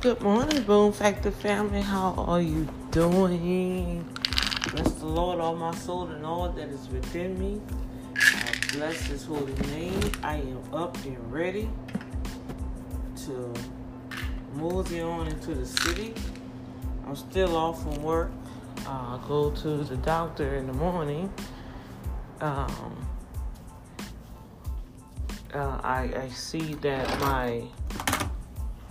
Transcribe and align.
Good 0.00 0.22
morning, 0.22 0.62
Boom 0.62 0.92
Factor 0.92 1.32
family. 1.32 1.80
How 1.80 2.14
are 2.16 2.40
you 2.40 2.68
doing? 2.92 4.08
Bless 4.70 4.92
the 4.92 5.06
Lord, 5.06 5.40
all 5.40 5.56
my 5.56 5.74
soul, 5.74 6.06
and 6.06 6.24
all 6.24 6.48
that 6.50 6.68
is 6.68 6.88
within 6.88 7.36
me. 7.36 7.60
I 8.14 8.52
bless 8.74 9.06
His 9.06 9.24
holy 9.24 9.54
name. 9.72 10.00
I 10.22 10.36
am 10.36 10.62
up 10.72 10.96
and 11.04 11.32
ready 11.32 11.68
to 13.24 13.52
move 14.54 14.92
on 15.02 15.26
into 15.26 15.52
the 15.56 15.66
city. 15.66 16.14
I'm 17.04 17.16
still 17.16 17.56
off 17.56 17.82
from 17.82 18.00
work. 18.00 18.30
Uh, 18.86 19.18
I 19.18 19.20
go 19.26 19.50
to 19.50 19.78
the 19.78 19.96
doctor 19.96 20.54
in 20.54 20.68
the 20.68 20.74
morning. 20.74 21.28
Um, 22.40 23.04
uh, 25.52 25.80
I, 25.82 26.12
I 26.14 26.28
see 26.28 26.74
that 26.74 27.18
my 27.18 27.64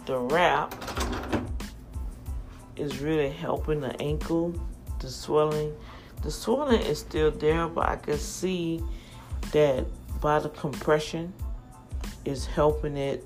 the 0.07 0.17
wrap 0.17 0.73
is 2.77 3.02
really 3.02 3.29
helping 3.29 3.81
the 3.81 4.02
ankle, 4.02 4.55
the 4.99 5.09
swelling. 5.09 5.75
The 6.23 6.31
swelling 6.31 6.81
is 6.81 6.99
still 6.99 7.30
there, 7.30 7.67
but 7.67 7.89
I 7.89 7.97
can 7.97 8.17
see 8.17 8.81
that 9.52 9.85
by 10.21 10.39
the 10.39 10.47
compression 10.49 11.33
is 12.23 12.45
helping 12.45 12.95
it. 12.95 13.25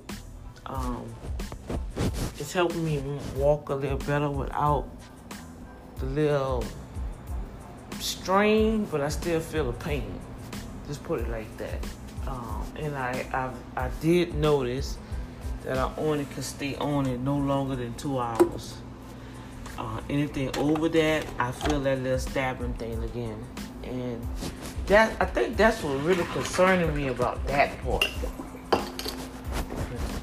Um, 0.66 1.04
it's 2.38 2.52
helping 2.52 2.84
me 2.84 3.00
walk 3.36 3.68
a 3.68 3.74
little 3.74 3.98
better 3.98 4.28
without 4.28 4.88
the 5.98 6.06
little 6.06 6.64
strain, 8.00 8.86
but 8.86 9.00
I 9.00 9.08
still 9.08 9.38
feel 9.38 9.66
the 9.66 9.84
pain. 9.84 10.18
Just 10.88 11.04
put 11.04 11.20
it 11.20 11.28
like 11.28 11.56
that. 11.58 11.78
Um, 12.26 12.64
and 12.76 12.96
I, 12.96 13.24
I 13.76 13.84
I 13.84 13.90
did 14.00 14.34
notice 14.34 14.98
that 15.64 15.78
I 15.78 15.90
only 15.96 16.24
can 16.26 16.42
stay 16.42 16.76
on 16.76 17.06
it 17.06 17.20
no 17.20 17.36
longer 17.36 17.76
than 17.76 17.94
two 17.94 18.18
hours. 18.18 18.76
Uh, 19.78 20.00
anything 20.10 20.54
over 20.58 20.88
that, 20.88 21.26
I 21.38 21.52
feel 21.52 21.80
that 21.80 22.00
little 22.00 22.18
stabbing 22.18 22.74
thing 22.74 23.02
again, 23.02 23.44
and 23.82 24.26
that 24.86 25.16
I 25.20 25.24
think 25.24 25.56
that's 25.56 25.82
what 25.82 26.02
really 26.02 26.24
concerning 26.32 26.94
me 26.94 27.08
about 27.08 27.44
that 27.46 27.82
part. 27.82 28.06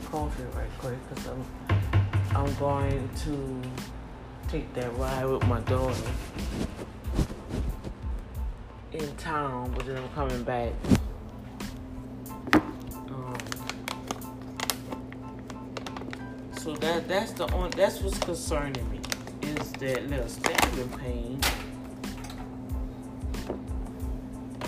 Coffee 0.05 0.43
right 0.55 0.69
quick, 0.79 0.97
cause 1.09 1.27
I'm 1.27 1.45
I'm 2.35 2.55
going 2.55 3.09
to 3.23 3.61
take 4.49 4.71
that 4.75 4.95
ride 4.97 5.25
with 5.25 5.45
my 5.47 5.59
daughter 5.61 6.11
in 8.93 9.15
town, 9.17 9.71
but 9.75 9.85
then 9.85 9.97
I'm 9.97 10.09
coming 10.09 10.43
back 10.43 10.73
So 16.69 16.75
that 16.75 17.07
that's 17.07 17.31
the 17.31 17.51
only 17.51 17.71
that's 17.71 17.99
what's 17.99 18.19
concerning 18.19 18.87
me 18.91 18.99
is 19.41 19.71
that 19.71 20.07
little 20.07 20.27
stabbing 20.27 20.89
pain. 20.99 21.41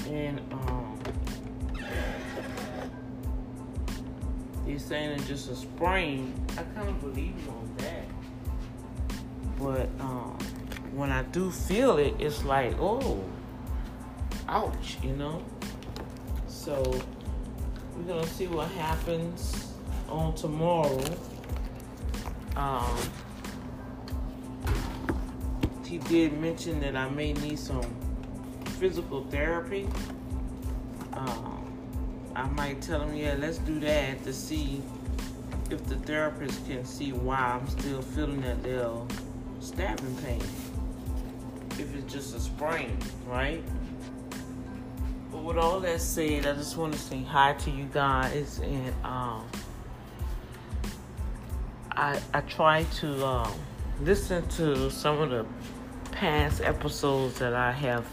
And 0.09 0.39
um 0.51 0.99
they're 4.65 4.79
saying 4.79 5.11
it's 5.11 5.27
just 5.27 5.51
a 5.51 5.55
sprain. 5.55 6.33
I 6.57 6.63
kind 6.63 6.89
of 6.89 6.99
believe 7.01 7.47
on 7.47 7.71
that. 7.77 8.05
But 9.59 9.87
um 9.99 10.39
when 10.95 11.11
I 11.11 11.21
do 11.21 11.51
feel 11.51 11.99
it, 11.99 12.15
it's 12.17 12.43
like, 12.43 12.73
oh, 12.79 13.23
ouch, 14.47 14.97
you 15.03 15.15
know? 15.15 15.43
So 16.47 16.81
we're 17.95 18.11
gonna 18.11 18.25
see 18.25 18.47
what 18.47 18.69
happens 18.71 19.71
on 20.09 20.33
tomorrow 20.33 20.99
um, 22.61 22.97
he 25.85 25.97
did 25.97 26.39
mention 26.39 26.79
that 26.81 26.95
I 26.95 27.09
may 27.09 27.33
need 27.33 27.57
some 27.57 27.83
physical 28.79 29.23
therapy. 29.25 29.87
Um, 31.13 31.73
I 32.35 32.47
might 32.49 32.81
tell 32.81 33.01
him, 33.01 33.15
yeah, 33.15 33.35
let's 33.39 33.57
do 33.57 33.79
that 33.79 34.23
to 34.23 34.31
see 34.31 34.81
if 35.71 35.83
the 35.85 35.95
therapist 35.95 36.65
can 36.67 36.85
see 36.85 37.13
why 37.13 37.37
I'm 37.37 37.67
still 37.67 38.01
feeling 38.01 38.41
that 38.41 38.61
little 38.61 39.07
stabbing 39.59 40.15
pain. 40.17 40.41
If 41.79 41.95
it's 41.95 42.13
just 42.13 42.35
a 42.35 42.39
sprain, 42.39 42.95
right? 43.27 43.63
But 45.31 45.43
with 45.43 45.57
all 45.57 45.79
that 45.79 45.99
said, 45.99 46.45
I 46.45 46.53
just 46.53 46.77
want 46.77 46.93
to 46.93 46.99
say 46.99 47.23
hi 47.23 47.53
to 47.53 47.71
you 47.71 47.85
guys 47.85 48.59
and 48.63 48.93
um, 49.03 49.45
I, 52.01 52.19
I 52.33 52.41
try 52.41 52.83
to 52.95 53.25
um, 53.27 53.53
listen 54.01 54.47
to 54.49 54.89
some 54.89 55.21
of 55.21 55.29
the 55.29 55.45
past 56.11 56.59
episodes 56.61 57.37
that 57.37 57.53
I 57.53 57.71
have 57.71 58.07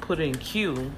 put 0.00 0.18
in 0.18 0.34
queue. 0.34 0.90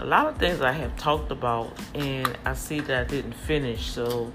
A 0.00 0.04
lot 0.04 0.26
of 0.26 0.36
things 0.38 0.60
I 0.60 0.72
have 0.72 0.96
talked 0.96 1.30
about, 1.30 1.78
and 1.94 2.36
I 2.44 2.54
see 2.54 2.80
that 2.80 3.02
I 3.02 3.04
didn't 3.04 3.34
finish, 3.34 3.88
so 3.88 4.32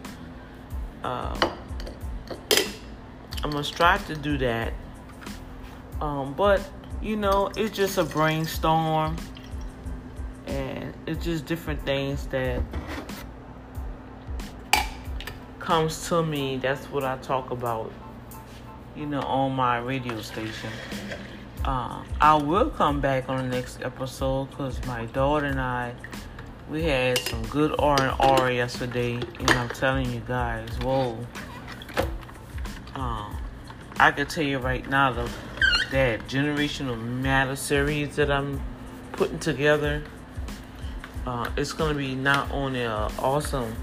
uh, 1.04 1.38
I'm 3.44 3.52
gonna 3.52 3.66
strive 3.66 4.08
to 4.08 4.16
do 4.16 4.38
that. 4.38 4.72
Um, 6.00 6.34
but 6.36 6.62
you 7.02 7.18
know, 7.18 7.52
it's 7.58 7.76
just 7.76 7.98
a 7.98 8.06
brainstorm, 8.06 9.18
and 10.46 10.94
it's 11.06 11.26
just 11.26 11.46
different 11.48 11.86
things 11.86 12.28
that 12.28 12.62
comes 15.68 16.08
to 16.08 16.24
me, 16.24 16.56
that's 16.56 16.86
what 16.86 17.04
I 17.04 17.18
talk 17.18 17.52
about, 17.52 17.92
you 18.96 19.06
know, 19.06 19.20
on 19.20 19.52
my 19.52 19.80
radio 19.80 20.22
station. 20.22 20.70
Uh, 21.66 22.06
I 22.22 22.36
will 22.36 22.70
come 22.70 23.02
back 23.02 23.28
on 23.28 23.50
the 23.50 23.54
next 23.58 23.82
episode 23.82 24.50
because 24.50 24.80
my 24.86 25.08
daughter 25.08 25.46
and 25.46 25.60
I, 25.60 25.94
we 26.72 26.84
had 26.84 27.18
some 27.18 27.42
good 27.48 27.76
R 27.80 28.02
and 28.02 28.16
R 28.18 28.50
yesterday, 28.50 29.16
and 29.16 29.52
I'm 29.52 29.68
telling 29.68 30.10
you 30.10 30.22
guys, 30.26 30.70
whoa. 30.80 31.18
Um, 32.96 33.36
I 34.00 34.12
can 34.12 34.26
tell 34.26 34.46
you 34.46 34.60
right 34.60 34.90
now 34.90 35.12
the, 35.12 35.30
that 35.92 36.30
generational 36.30 36.98
matter 36.98 37.58
series 37.58 38.16
that 38.16 38.32
I'm 38.32 38.62
putting 39.12 39.40
together. 39.40 40.02
Uh, 41.26 41.50
it's 41.58 41.74
gonna 41.74 41.94
be 41.94 42.16
not 42.16 42.50
only 42.52 42.84
an 42.84 43.12
awesome 43.20 43.76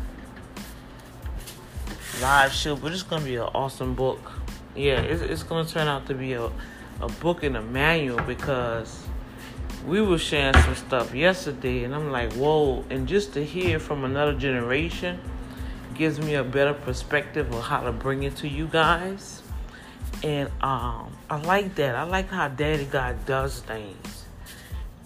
live 2.20 2.52
show, 2.52 2.76
but 2.76 2.92
it's 2.92 3.02
gonna 3.02 3.24
be 3.24 3.36
an 3.36 3.48
awesome 3.54 3.94
book. 3.94 4.32
Yeah, 4.74 5.00
it's, 5.00 5.22
it's 5.22 5.42
gonna 5.42 5.68
turn 5.68 5.88
out 5.88 6.06
to 6.06 6.14
be 6.14 6.32
a, 6.34 6.50
a 7.00 7.08
book 7.20 7.42
and 7.42 7.56
a 7.56 7.62
manual 7.62 8.20
because 8.22 9.04
we 9.86 10.00
were 10.00 10.18
sharing 10.18 10.54
some 10.62 10.74
stuff 10.74 11.14
yesterday, 11.14 11.84
and 11.84 11.94
I'm 11.94 12.10
like, 12.10 12.32
whoa! 12.34 12.84
And 12.90 13.06
just 13.06 13.34
to 13.34 13.44
hear 13.44 13.78
from 13.78 14.04
another 14.04 14.34
generation 14.34 15.20
gives 15.94 16.18
me 16.20 16.34
a 16.34 16.44
better 16.44 16.74
perspective 16.74 17.52
of 17.52 17.62
how 17.62 17.80
to 17.80 17.92
bring 17.92 18.24
it 18.24 18.36
to 18.36 18.48
you 18.48 18.66
guys. 18.66 19.42
And 20.22 20.48
um, 20.62 21.12
I 21.28 21.40
like 21.44 21.74
that. 21.76 21.94
I 21.94 22.04
like 22.04 22.28
how 22.30 22.48
Daddy 22.48 22.84
God 22.86 23.24
does 23.26 23.60
things. 23.60 24.24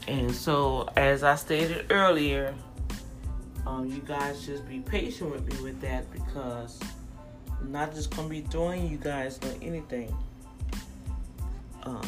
And 0.06 0.34
so, 0.34 0.88
as 0.96 1.22
I 1.22 1.34
stated 1.34 1.90
earlier, 1.90 2.54
um, 3.66 3.86
you 3.86 4.00
guys 4.00 4.46
just 4.46 4.66
be 4.66 4.80
patient 4.80 5.30
with 5.30 5.46
me 5.52 5.62
with 5.62 5.80
that 5.82 6.10
because 6.10 6.80
not 7.62 7.94
just 7.94 8.14
gonna 8.14 8.28
be 8.28 8.40
throwing 8.42 8.88
you 8.88 8.96
guys 8.96 9.38
on 9.42 9.54
anything. 9.62 10.14
Um, 11.82 12.02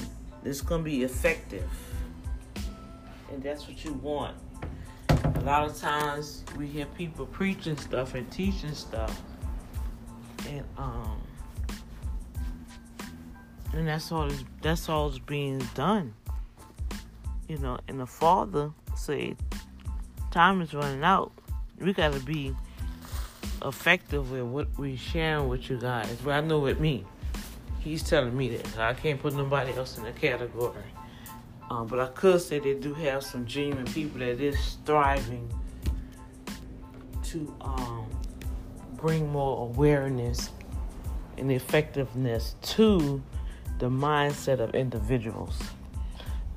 it's 0.44 0.60
gonna 0.60 0.82
be 0.82 1.02
effective, 1.02 1.68
and 3.30 3.42
that's 3.42 3.66
what 3.66 3.84
you 3.84 3.94
want. 3.94 4.36
A 5.08 5.40
lot 5.40 5.68
of 5.68 5.76
times 5.76 6.44
we 6.56 6.66
hear 6.66 6.86
people 6.86 7.26
preaching 7.26 7.76
stuff 7.76 8.14
and 8.14 8.30
teaching 8.30 8.74
stuff, 8.74 9.20
and 10.48 10.64
um, 10.76 11.20
and 13.72 13.88
that's 13.88 14.10
all. 14.12 14.26
Is, 14.26 14.44
that's 14.62 14.88
all 14.88 15.08
is 15.08 15.18
being 15.18 15.58
done. 15.74 16.14
You 17.48 17.58
know, 17.58 17.78
and 17.88 17.98
the 17.98 18.06
Father 18.06 18.70
said, 18.96 19.36
"Time 20.30 20.60
is 20.62 20.74
running 20.74 21.02
out. 21.02 21.32
We 21.78 21.92
gotta 21.92 22.20
be." 22.20 22.54
Effective 23.62 24.30
with 24.30 24.42
what 24.42 24.78
we 24.78 24.96
sharing 24.96 25.48
with 25.48 25.68
you 25.70 25.78
guys. 25.78 26.16
But 26.24 26.32
I 26.32 26.40
know 26.40 26.60
with 26.60 26.80
me, 26.80 27.04
he's 27.80 28.02
telling 28.02 28.36
me 28.36 28.56
that 28.56 28.78
I 28.78 28.94
can't 28.94 29.20
put 29.20 29.34
nobody 29.34 29.72
else 29.74 29.98
in 29.98 30.04
the 30.04 30.12
category. 30.12 30.84
Um, 31.70 31.86
but 31.86 32.00
I 32.00 32.06
could 32.06 32.40
say 32.40 32.58
they 32.58 32.74
do 32.74 32.94
have 32.94 33.22
some 33.22 33.46
genuine 33.46 33.86
people 33.86 34.20
that 34.20 34.40
is 34.40 34.58
striving 34.58 35.52
to 37.24 37.54
um, 37.60 38.06
bring 38.94 39.30
more 39.30 39.68
awareness 39.68 40.50
and 41.38 41.52
effectiveness 41.52 42.56
to 42.62 43.22
the 43.78 43.88
mindset 43.88 44.58
of 44.58 44.74
individuals. 44.74 45.58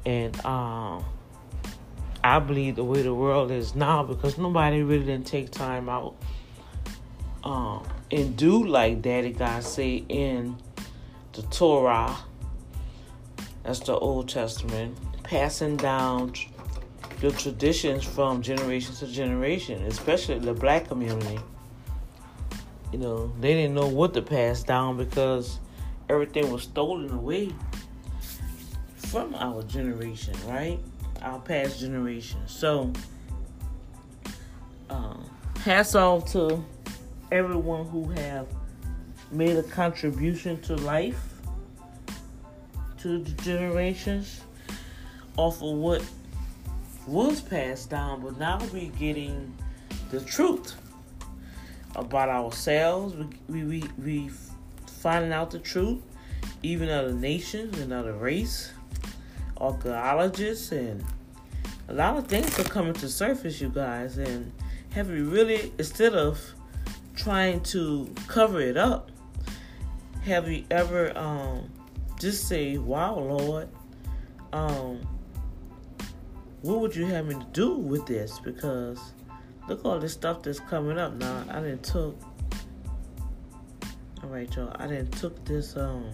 And 0.06 0.44
um, 0.46 1.06
I 2.24 2.40
believe 2.40 2.76
the 2.76 2.84
way 2.84 3.02
the 3.02 3.14
world 3.14 3.52
is 3.52 3.76
now 3.76 4.04
because 4.04 4.38
nobody 4.38 4.82
really 4.82 5.06
didn't 5.06 5.28
take 5.28 5.52
time 5.52 5.90
out 5.90 6.16
um, 7.44 7.86
and 8.12 8.36
do 8.38 8.63
like 8.66 9.01
Daddy 9.01 9.31
God 9.31 9.63
say 9.63 10.04
in 10.10 10.57
the 11.34 11.42
Torah. 11.44 12.16
That's 13.63 13.80
the 13.80 13.95
Old 13.95 14.30
Testament, 14.30 14.98
passing 15.24 15.78
down 15.78 16.34
the 17.22 17.31
traditions 17.31 18.04
from 18.04 18.42
generation 18.42 18.94
to 18.95 19.07
generation, 19.07 19.84
especially 19.86 20.40
the 20.40 20.54
black 20.54 20.88
community. 20.88 21.40
You 22.92 23.00
know, 23.00 23.34
they 23.40 23.54
didn't 23.54 23.74
know 23.74 23.88
what 23.88 24.13
to 24.13 24.22
pass 24.22 24.62
down 24.62 24.98
because 24.98 25.60
everything 26.10 26.51
was 26.51 26.63
stolen 26.63 27.12
away 27.12 27.51
from 28.98 29.34
our 29.36 29.63
generation, 29.63 30.36
right? 30.48 30.80
Our 31.22 31.40
past 31.40 31.80
generation. 31.80 32.42
So, 32.45 32.92
um, 34.90 35.30
hats 35.63 35.95
off 35.95 36.31
to 36.34 36.63
everyone 37.33 37.88
who 37.88 38.07
have 38.12 38.47
made 39.31 39.57
a 39.57 39.63
contribution 39.63 40.62
to 40.62 40.75
life, 40.75 41.19
to 43.00 43.18
the 43.18 43.31
generations, 43.41 44.41
off 45.35 45.56
of 45.63 45.77
what 45.77 46.06
was 47.07 47.41
passed 47.41 47.89
down, 47.89 48.21
but 48.21 48.38
now 48.38 48.59
we're 48.71 48.91
getting 48.91 49.51
the 50.12 50.21
truth 50.21 50.75
about 51.95 52.30
ourselves. 52.30 53.15
We 53.15 53.63
we 53.63 53.63
we, 53.63 53.83
we 53.97 54.31
finding 54.85 55.33
out 55.33 55.50
the 55.50 55.59
truth, 55.59 56.03
even 56.62 56.88
other 56.89 57.13
nations 57.13 57.80
and 57.80 57.91
other 57.91 58.13
race, 58.13 58.71
archaeologists, 59.59 60.71
and 60.71 61.03
a 61.89 61.94
lot 61.94 62.15
of 62.15 62.27
things 62.27 62.59
are 62.59 62.63
coming 62.63 62.94
to 62.94 63.09
surface, 63.09 63.59
you 63.59 63.69
guys. 63.69 64.19
And 64.19 64.51
have 64.91 65.09
we 65.09 65.21
really, 65.21 65.74
instead 65.80 66.13
of 66.13 66.39
trying 67.15 67.62
to 67.62 68.13
cover 68.27 68.60
it 68.60 68.77
up, 68.77 69.12
have 70.24 70.50
you 70.50 70.65
ever 70.71 71.18
um, 71.18 71.69
just 72.19 72.48
say, 72.48 72.77
"Wow, 72.77 73.19
Lord"? 73.19 73.69
Um, 74.51 75.01
what 76.62 76.80
would 76.80 76.95
you 76.95 77.06
have 77.07 77.25
me 77.25 77.36
to 77.36 77.48
do 77.51 77.75
with 77.75 78.06
this? 78.06 78.39
Because 78.39 79.13
look 79.68 79.83
all 79.83 80.00
this 80.00 80.13
stuff 80.13 80.44
that's 80.44 80.60
coming 80.60 80.98
up 80.98 81.13
now. 81.13 81.44
I 81.50 81.60
didn't 81.60 81.83
took. 81.83 82.18
All 84.24 84.30
right, 84.30 84.54
y'all. 84.56 84.75
I 84.80 84.88
didn't 84.88 85.12
took 85.12 85.44
this 85.44 85.75
um. 85.75 86.09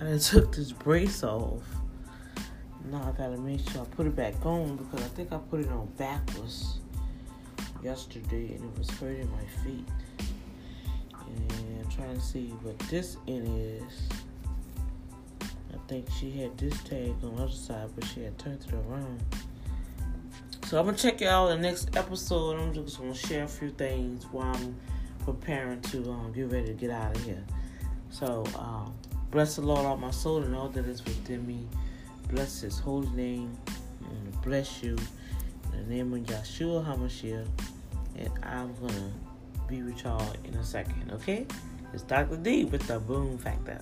I 0.00 0.04
didn't 0.04 0.22
took 0.22 0.54
this 0.56 0.72
brace 0.72 1.22
off. 1.22 1.62
Now 2.94 3.08
I 3.08 3.10
gotta 3.18 3.36
make 3.38 3.68
sure 3.70 3.82
I 3.82 3.84
put 3.86 4.06
it 4.06 4.14
back 4.14 4.34
on 4.46 4.76
because 4.76 5.02
I 5.02 5.08
think 5.08 5.32
I 5.32 5.38
put 5.38 5.58
it 5.58 5.68
on 5.68 5.88
backwards 5.96 6.78
yesterday 7.82 8.54
and 8.54 8.64
it 8.64 8.78
was 8.78 8.88
hurting 8.88 9.28
my 9.32 9.44
feet. 9.64 9.88
And 11.26 11.84
I'm 11.84 11.90
trying 11.90 12.14
to 12.14 12.20
see 12.20 12.50
what 12.62 12.78
this 12.90 13.16
end 13.26 13.48
is 13.50 14.08
I 15.72 15.88
think 15.88 16.06
she 16.08 16.30
had 16.30 16.56
this 16.56 16.80
tag 16.84 17.14
on 17.24 17.34
the 17.34 17.42
other 17.42 17.52
side, 17.52 17.88
but 17.96 18.04
she 18.04 18.22
had 18.22 18.38
turned 18.38 18.64
it 18.64 18.72
around. 18.72 19.20
So 20.66 20.78
I'm 20.78 20.84
gonna 20.86 20.96
check 20.96 21.20
y'all 21.20 21.48
in 21.48 21.62
the 21.62 21.68
next 21.68 21.96
episode. 21.96 22.60
I'm 22.60 22.72
just 22.72 23.00
gonna 23.00 23.12
share 23.12 23.42
a 23.42 23.48
few 23.48 23.70
things 23.70 24.24
while 24.30 24.54
I'm 24.54 24.76
preparing 25.24 25.80
to 25.80 26.12
um, 26.12 26.32
get 26.32 26.48
ready 26.52 26.68
to 26.68 26.74
get 26.74 26.90
out 26.90 27.16
of 27.16 27.24
here. 27.24 27.44
So 28.10 28.44
um, 28.56 28.94
bless 29.32 29.56
the 29.56 29.62
Lord 29.62 29.84
all 29.84 29.96
my 29.96 30.12
soul 30.12 30.44
and 30.44 30.54
all 30.54 30.68
that 30.68 30.84
is 30.84 31.04
within 31.04 31.44
me. 31.44 31.66
Bless 32.28 32.60
His 32.60 32.78
holy 32.78 33.08
name 33.10 33.56
and 34.00 34.42
bless 34.42 34.82
you 34.82 34.96
in 35.72 35.88
the 35.88 35.94
name 35.94 36.12
of 36.14 36.20
Yeshua 36.20 36.84
Hamashiach. 36.84 37.46
And 38.16 38.30
I'm 38.42 38.74
gonna 38.80 39.12
be 39.68 39.82
with 39.82 40.02
y'all 40.02 40.32
in 40.44 40.54
a 40.54 40.64
second. 40.64 41.10
Okay? 41.12 41.46
It's 41.92 42.02
Dr. 42.02 42.36
D 42.36 42.64
with 42.64 42.86
the 42.86 42.98
Boom 42.98 43.38
Factor. 43.38 43.80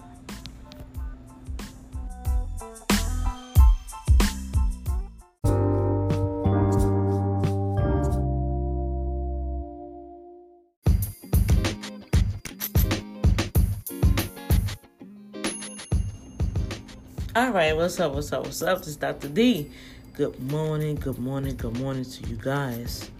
All 17.35 17.51
right, 17.51 17.75
what's 17.75 17.99
up? 17.99 18.13
What's 18.13 18.31
up? 18.31 18.45
What's 18.45 18.61
up? 18.61 18.81
This 18.81 18.89
is 18.89 18.97
Dr. 18.97 19.29
D. 19.29 19.71
Good 20.13 20.39
morning, 20.51 20.97
good 20.97 21.17
morning, 21.19 21.57
good 21.57 21.79
morning 21.79 22.05
to 22.05 22.29
you 22.29 22.37
guys. 22.37 23.11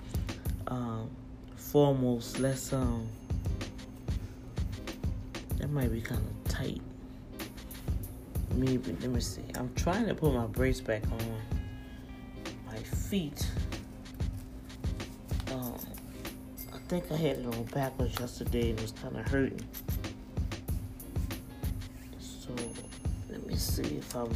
Um, 0.67 1.09
foremost, 1.57 2.39
let's 2.39 2.75
um, 2.75 3.09
that 5.57 5.71
might 5.71 5.91
be 5.91 6.03
kind 6.03 6.21
of 6.21 6.53
tight. 6.53 6.83
Maybe 8.55 8.95
let 9.01 9.09
me 9.09 9.21
see. 9.21 9.45
I'm 9.55 9.73
trying 9.77 10.07
to 10.09 10.15
put 10.15 10.35
my 10.35 10.45
brace 10.45 10.83
back 10.83 11.05
on 11.11 11.41
my 12.67 12.77
feet. 12.77 13.49
Um, 15.53 15.79
I 16.75 16.77
think 16.89 17.11
I 17.11 17.17
had 17.17 17.39
it 17.39 17.47
on 17.47 17.63
backwards 17.73 18.21
yesterday 18.21 18.73
and 18.73 18.79
it 18.79 18.83
was 18.83 18.93
kind 18.93 19.17
of 19.17 19.27
hurting. 19.27 19.65
See 23.73 23.97
if 23.97 24.15
I'm 24.15 24.31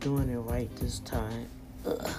doing 0.00 0.30
it 0.30 0.38
right 0.38 0.74
this 0.76 1.00
time. 1.00 1.46
Ugh. 1.84 2.10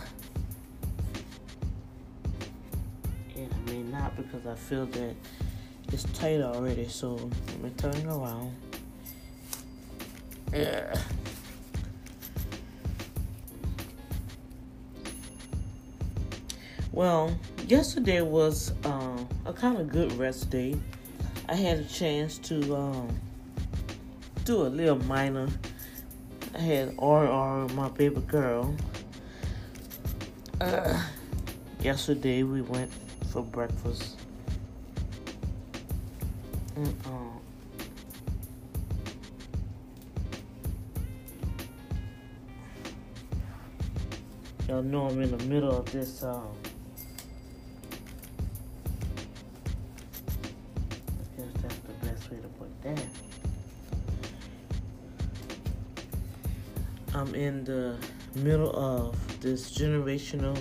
And 3.36 3.52
I 3.52 3.72
may 3.72 3.82
not 3.82 4.16
because 4.16 4.46
I 4.46 4.54
feel 4.54 4.86
that 4.86 5.16
it's 5.92 6.04
tight 6.14 6.42
already. 6.42 6.88
So 6.88 7.16
let 7.16 7.62
me 7.64 7.72
turn 7.78 7.96
it 7.96 8.06
around. 8.06 8.56
Yeah. 10.54 10.94
Well, 16.92 17.36
yesterday 17.68 18.22
was 18.22 18.72
uh, 18.86 19.18
a 19.48 19.54
kind 19.54 19.80
of 19.80 19.90
good 19.90 20.14
rest 20.14 20.52
day. 20.52 20.78
I 21.50 21.56
had 21.56 21.80
a 21.80 21.86
chance 21.86 22.38
to 22.40 22.76
um, 22.76 23.20
do 24.46 24.62
a 24.62 24.70
little 24.70 25.04
minor 25.06 25.48
I 26.58 26.60
had 26.60 26.98
RR, 26.98 27.68
my 27.76 27.88
baby 27.90 28.20
girl. 28.22 28.76
Uh, 30.60 31.00
yesterday 31.82 32.42
we 32.42 32.62
went 32.62 32.92
for 33.32 33.44
breakfast. 33.44 34.20
And, 36.76 36.96
um, 37.06 37.40
y'all 44.68 44.82
know 44.82 45.10
I'm 45.10 45.22
in 45.22 45.38
the 45.38 45.44
middle 45.46 45.78
of 45.78 45.92
this. 45.92 46.24
Um, 46.24 46.48
in 57.38 57.64
the 57.66 57.96
middle 58.34 58.76
of 58.76 59.16
this 59.42 59.72
generational 59.78 60.58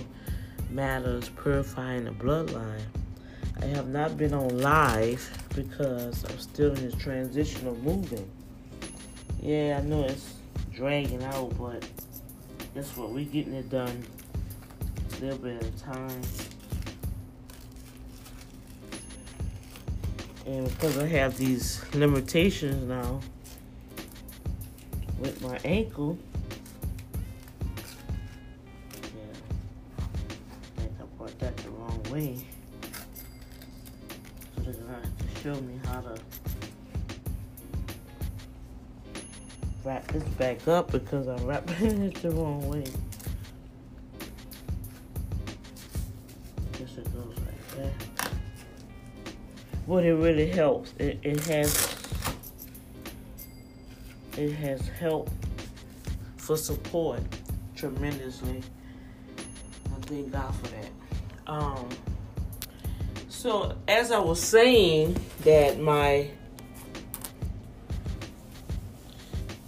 matters 0.69 1.29
purifying 1.29 2.05
the 2.05 2.11
bloodline. 2.11 2.83
I 3.59 3.65
have 3.65 3.87
not 3.87 4.15
been 4.15 4.35
on 4.35 4.59
live 4.59 5.27
because 5.55 6.23
I'm 6.25 6.37
still 6.37 6.73
in 6.75 6.75
this 6.75 6.93
transition 6.95 7.67
of 7.67 7.83
moving. 7.83 8.29
Yeah, 9.41 9.79
I 9.81 9.87
know 9.87 10.03
it's 10.03 10.35
dragging 10.71 11.23
out, 11.23 11.57
but 11.57 11.83
that's 12.75 12.95
what 12.95 13.09
we're 13.09 13.25
getting 13.25 13.53
it 13.53 13.69
done 13.71 14.03
a 15.17 15.25
little 15.25 15.39
bit 15.39 15.63
a 15.63 15.71
time. 15.79 16.21
And 20.45 20.69
because 20.69 20.99
I 20.99 21.07
have 21.07 21.37
these 21.37 21.83
limitations 21.95 22.87
now 22.87 23.19
with 25.19 25.41
my 25.41 25.57
ankle, 25.65 26.19
So 32.17 32.23
to 34.63 35.41
show 35.43 35.61
me 35.61 35.79
how 35.85 36.01
to 36.01 36.17
wrap 39.83 40.07
this 40.07 40.23
back 40.23 40.67
up 40.67 40.91
because 40.91 41.27
I'm 41.27 41.45
wrapping 41.45 42.01
it 42.05 42.15
the 42.15 42.31
wrong 42.31 42.67
way. 42.67 42.85
I 46.57 46.77
guess 46.79 46.97
it 46.97 47.05
goes 47.13 47.35
like 47.37 47.67
that. 47.75 48.31
But 49.87 50.03
it 50.03 50.15
really 50.15 50.49
helps. 50.49 50.93
It, 50.97 51.19
it 51.21 51.39
has 51.45 51.95
it 54.37 54.53
has 54.53 54.81
helped 54.99 55.33
for 56.37 56.57
support 56.57 57.21
tremendously. 57.75 58.63
I 59.37 59.99
thank 60.01 60.31
God 60.31 60.55
for 60.55 60.67
that. 60.69 60.96
Um, 61.47 61.89
so 63.29 63.75
as 63.87 64.11
I 64.11 64.19
was 64.19 64.41
saying 64.41 65.17
that 65.43 65.79
my 65.79 66.29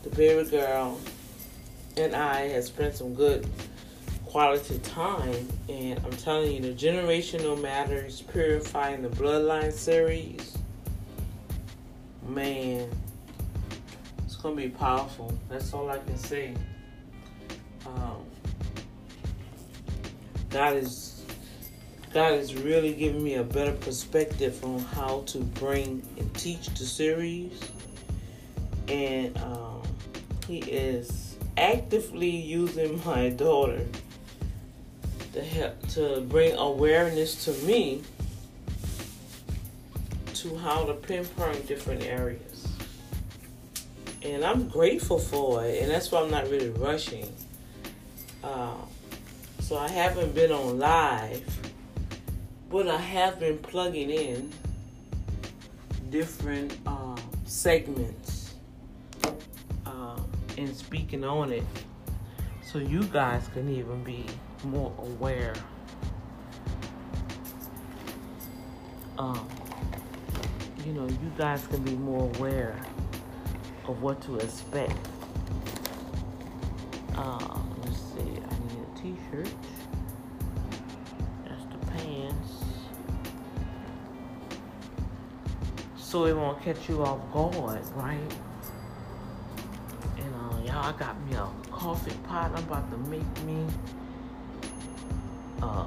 the 0.04 0.10
baby 0.12 0.50
girl 0.50 1.00
and 1.98 2.16
I 2.16 2.48
had 2.50 2.64
spent 2.64 2.96
some 2.96 3.14
good 3.14 3.48
quality 4.26 4.80
time 4.80 5.48
and 5.70 6.00
I'm 6.06 6.12
telling 6.12 6.52
you 6.52 6.62
the 6.62 6.74
generational 6.74 7.60
matters 7.60 8.22
purifying 8.22 9.02
the 9.02 9.10
bloodline 9.10 9.74
series 9.74 10.58
man 12.28 12.90
it's 14.30 14.36
gonna 14.36 14.56
be 14.56 14.70
powerful. 14.70 15.34
That's 15.50 15.74
all 15.74 15.90
I 15.90 15.98
can 15.98 16.16
say. 16.16 16.54
Um, 17.84 18.24
God 20.52 20.78
is 20.78 21.09
God 22.14 22.34
is 22.34 22.56
really 22.56 22.94
giving 22.94 23.24
me 23.24 23.36
a 23.36 23.44
better 23.44 23.74
perspective 23.74 24.64
on 24.66 24.80
how 24.80 25.22
to 25.28 25.40
bring 25.40 26.02
and 26.18 26.34
teach 26.34 26.68
the 26.70 26.86
series, 26.86 27.60
and 28.88 29.38
um, 29.38 29.84
He 30.48 30.60
is 30.60 31.38
actively 31.58 32.30
using 32.30 33.02
my 33.06 33.30
daughter 33.30 33.86
to 35.34 35.42
help 35.44 35.88
to 35.90 36.22
bring 36.22 36.56
awareness 36.58 37.46
to 37.46 37.52
me 37.66 38.02
to 40.34 40.58
how 40.58 40.86
to 40.86 40.94
pinpoint 40.94 41.68
different 41.68 42.02
areas. 42.04 42.68
And 44.24 44.44
I'm 44.44 44.68
grateful 44.68 45.20
for 45.20 45.64
it, 45.64 45.84
and 45.84 45.92
that's 45.92 46.12
why 46.12 46.22
I'm 46.22 46.32
not 46.32 46.50
really 46.50 46.70
rushing. 46.70 47.32
Uh, 48.44 48.74
so 49.60 49.78
I 49.78 49.88
haven't 49.90 50.34
been 50.34 50.52
on 50.52 50.80
live, 50.80 51.46
but 52.70 52.88
I 52.88 52.98
have 52.98 53.40
been 53.40 53.58
plugging 53.58 54.12
in 54.12 54.52
different 56.10 56.78
uh, 56.86 57.16
segments 57.46 58.54
uh, 59.86 60.20
and 60.58 60.76
speaking 60.76 61.24
on 61.24 61.52
it 61.52 61.64
so 62.62 62.78
you 62.78 63.04
guys 63.06 63.48
can 63.54 63.68
even 63.70 64.04
be 64.04 64.26
more 64.64 64.94
aware. 65.00 65.56
Um, 69.18 69.48
you 70.86 70.94
know, 70.94 71.08
you 71.08 71.32
guys 71.38 71.66
can 71.68 71.82
be 71.84 71.96
more 71.96 72.30
aware 72.36 72.80
of 73.88 74.02
what 74.04 74.22
to 74.22 74.38
expect. 74.38 74.96
Uh, 77.16 77.58
So 86.10 86.26
it 86.26 86.36
won't 86.36 86.60
catch 86.64 86.90
you 86.90 87.04
off 87.04 87.20
guard, 87.32 87.80
right? 87.94 88.18
And 90.18 90.34
uh, 90.34 90.58
y'all, 90.66 90.86
I 90.86 90.94
got 90.98 91.16
me 91.28 91.36
a 91.36 91.48
coffee 91.70 92.18
pot. 92.28 92.50
I'm 92.56 92.64
about 92.64 92.90
to 92.90 92.98
make 92.98 93.44
me 93.44 93.64
a 95.62 95.86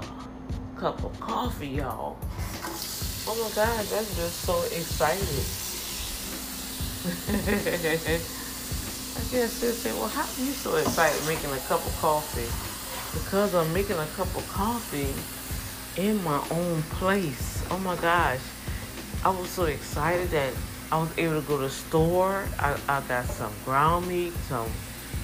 cup 0.79 1.03
of 1.03 1.19
coffee, 1.19 1.71
y'all. 1.71 2.17
Oh 3.27 3.35
my 3.35 3.51
God, 3.57 3.85
that's 3.87 4.15
just 4.15 4.43
so 4.43 4.63
exciting. 4.67 5.27
I 9.19 9.23
guess 9.33 9.61
they 9.61 9.73
say, 9.73 9.93
well, 9.95 10.07
how 10.07 10.23
are 10.23 10.47
you 10.47 10.53
so 10.53 10.77
excited 10.77 11.21
making 11.27 11.51
a 11.51 11.59
cup 11.67 11.85
of 11.85 11.99
coffee? 12.01 12.47
Because 13.19 13.57
I'm 13.57 13.75
making 13.75 13.99
a 13.99 14.07
cup 14.15 14.33
of 14.37 14.49
coffee 14.49 15.13
in 16.01 16.23
my 16.23 16.41
own 16.53 16.83
place. 16.83 17.65
Oh 17.73 17.79
my 17.79 17.97
gosh. 17.97 18.39
I 19.25 19.31
was 19.31 19.49
so 19.51 19.67
excited 19.67 20.31
that 20.31 20.53
I 20.91 20.99
was 20.99 21.17
able 21.17 21.41
to 21.41 21.47
go 21.47 21.57
to 21.57 21.63
the 21.63 21.71
store. 21.71 22.45
I, 22.59 22.77
I 22.89 23.01
got 23.03 23.25
some 23.27 23.53
ground 23.65 24.09
meat, 24.09 24.33
some 24.49 24.69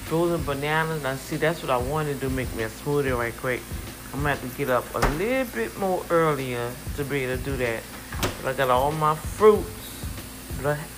frozen 0.05 0.41
bananas. 0.45 1.03
Now, 1.03 1.15
see, 1.15 1.35
that's 1.35 1.61
what 1.61 1.69
I 1.69 1.75
wanted 1.75 2.13
to 2.13 2.29
do, 2.29 2.29
make 2.33 2.53
me 2.55 2.63
a 2.63 2.69
smoothie 2.69 3.17
right 3.17 3.35
quick. 3.35 3.59
I'm 4.13 4.19
gonna 4.19 4.35
have 4.35 4.41
to 4.41 4.57
get 4.57 4.69
up 4.69 4.85
a 4.95 4.99
little 5.17 5.53
bit 5.53 5.77
more 5.77 6.01
earlier 6.09 6.71
to 6.95 7.03
be 7.03 7.25
able 7.25 7.37
to 7.37 7.43
do 7.43 7.57
that. 7.57 7.83
But 8.41 8.55
I 8.55 8.57
got 8.57 8.69
all 8.69 8.93
my 8.93 9.15
fruits. 9.15 10.05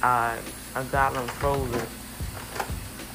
I, 0.03 0.37
I 0.75 0.83
got 0.91 1.15
them 1.15 1.27
frozen. 1.27 1.81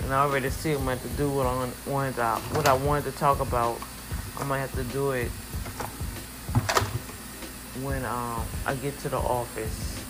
And 0.03 0.13
I 0.13 0.23
already 0.23 0.51
see 0.51 0.73
I'm 0.73 0.85
going 0.85 0.99
to 0.99 1.09
do 1.11 1.31
what 1.31 1.47
I 1.47 1.71
wanted 1.87 2.17
what 2.57 2.67
I 2.67 2.75
wanted 2.75 3.05
to 3.05 3.13
talk 3.13 3.39
about. 3.39 3.81
I'm 4.39 4.49
gonna 4.49 4.61
have 4.61 4.75
to 4.75 4.85
do 4.93 5.13
it 5.13 5.31
when 7.83 8.05
um, 8.05 8.43
I 8.65 8.75
get 8.75 8.99
to 9.01 9.09
the 9.09 9.19
office. 9.19 10.05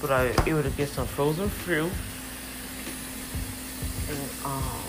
But 0.00 0.10
I 0.10 0.26
was 0.28 0.46
able 0.46 0.62
to 0.62 0.70
get 0.70 0.88
some 0.88 1.06
frozen 1.06 1.48
fruit. 1.48 1.90
And 4.08 4.30
um, 4.44 4.86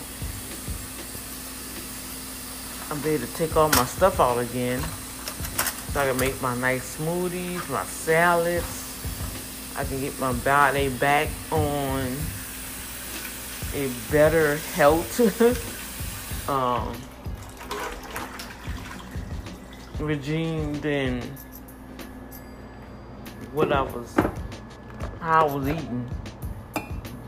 I'm 2.90 3.06
able 3.06 3.26
to 3.26 3.34
take 3.34 3.56
all 3.56 3.68
my 3.70 3.84
stuff 3.84 4.20
out 4.20 4.38
again. 4.38 4.80
So 5.92 6.00
I 6.00 6.08
can 6.08 6.18
make 6.18 6.40
my 6.42 6.56
nice 6.56 6.96
smoothies, 6.98 7.68
my 7.70 7.84
salads. 7.84 8.78
I 9.76 9.84
can 9.84 10.00
get 10.00 10.18
my 10.18 10.32
body 10.32 10.88
back 10.88 11.28
on 11.50 12.16
a 13.74 13.90
better 14.10 14.56
health 14.74 15.20
um, 16.48 16.96
regime 20.00 20.74
than 20.80 21.22
what 23.52 23.72
I 23.72 23.82
was, 23.82 24.14
how 25.20 25.46
I 25.46 25.54
was 25.54 25.68
eating. 25.68 26.08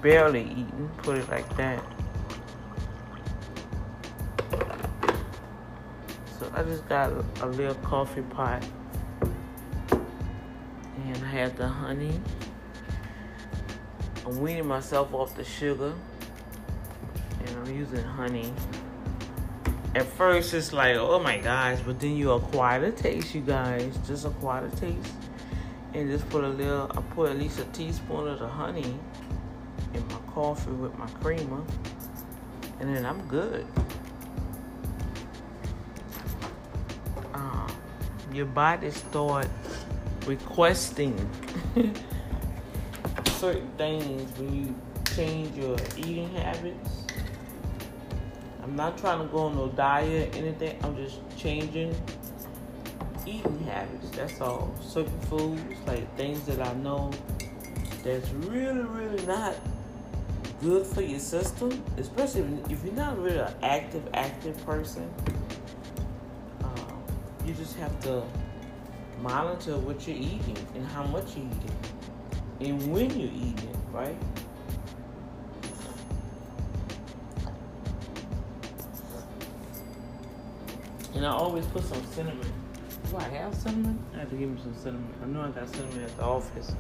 Barely 0.03 0.43
eating, 0.43 0.91
put 0.99 1.19
it 1.19 1.29
like 1.29 1.57
that. 1.57 1.85
So 6.39 6.51
I 6.55 6.63
just 6.63 6.89
got 6.89 7.13
a 7.43 7.47
little 7.47 7.75
coffee 7.77 8.23
pot. 8.23 8.65
And 9.91 11.17
I 11.25 11.29
had 11.29 11.57
the 11.57 11.69
honey. 11.69 12.19
I'm 14.25 14.41
weaning 14.41 14.67
myself 14.67 15.13
off 15.13 15.37
the 15.37 15.45
sugar. 15.45 15.93
And 17.45 17.57
I'm 17.59 17.77
using 17.77 18.03
honey. 18.03 18.53
At 19.95 20.07
first, 20.07 20.55
it's 20.55 20.73
like, 20.73 20.97
oh 20.97 21.19
my 21.19 21.39
gosh, 21.39 21.81
but 21.85 22.01
then 22.01 22.17
you 22.17 22.31
acquire 22.33 22.81
the 22.81 22.93
taste, 22.93 23.35
you 23.35 23.43
guys. 23.43 23.99
Just 24.07 24.25
acquire 24.25 24.67
the 24.67 24.77
taste. 24.77 25.13
And 25.93 26.09
just 26.09 26.29
put 26.29 26.45
a 26.45 26.49
little, 26.49 26.91
I 26.91 27.01
put 27.15 27.31
at 27.31 27.39
least 27.39 27.59
a 27.59 27.65
teaspoon 27.67 28.29
of 28.29 28.39
the 28.39 28.49
honey 28.49 28.95
in 29.93 30.09
my 30.09 30.19
coffee 30.33 30.71
with 30.71 30.97
my 30.97 31.07
creamer. 31.07 31.63
And 32.79 32.95
then 32.95 33.05
I'm 33.05 33.27
good. 33.27 33.67
Um, 37.35 37.71
your 38.33 38.47
body 38.47 38.91
start 38.91 39.49
requesting 40.27 41.29
certain 43.27 43.71
things 43.77 44.39
when 44.39 44.55
you 44.55 44.75
change 45.17 45.57
your 45.57 45.77
eating 45.97 46.31
habits. 46.35 47.07
I'm 48.63 48.77
not 48.77 48.97
trying 48.99 49.27
to 49.27 49.33
go 49.33 49.39
on 49.47 49.57
no 49.57 49.69
diet, 49.69 50.37
anything. 50.37 50.79
I'm 50.85 50.95
just 50.97 51.19
changing 51.37 51.97
eating 53.39 53.65
habits. 53.65 54.11
That's 54.11 54.41
all. 54.41 54.75
Certain 54.81 55.21
foods, 55.23 55.63
like 55.87 56.17
things 56.17 56.43
that 56.47 56.61
I 56.61 56.73
know 56.75 57.11
that's 58.03 58.31
really, 58.31 58.81
really 58.81 59.27
not 59.27 59.55
good 60.61 60.87
for 60.87 61.03
your 61.03 61.21
system, 61.21 61.83
especially 61.97 62.45
if 62.69 62.85
you're 62.85 62.95
not 62.95 63.19
really 63.19 63.39
an 63.39 63.55
active, 63.63 64.09
active 64.15 64.65
person. 64.67 65.09
Uh, 66.63 66.67
you 67.47 67.55
just 67.55 67.77
have 67.77 67.99
to 68.01 68.23
monitor 69.23 69.77
what 69.79 70.07
you're 70.07 70.17
eating 70.17 70.67
and 70.75 70.87
how 70.87 71.05
much 71.05 71.37
you're 71.37 71.47
eating 71.47 71.77
and 72.61 72.93
when 72.93 73.11
you're 73.19 73.31
eating 73.33 73.71
right? 73.93 74.17
And 81.15 81.27
I 81.27 81.31
always 81.31 81.67
put 81.67 81.83
some 81.85 82.05
cinnamon. 82.13 82.53
Do 83.11 83.17
I 83.17 83.23
have 83.25 83.53
cinnamon? 83.57 83.99
I 84.15 84.21
have 84.21 84.31
to 84.31 84.37
give 84.37 84.49
me 84.49 84.61
some 84.63 84.73
cinnamon. 84.77 85.13
I 85.21 85.27
know 85.27 85.41
I 85.43 85.49
got 85.49 85.69
cinnamon 85.69 86.05
at 86.05 86.17
the 86.17 86.23
office. 86.23 86.73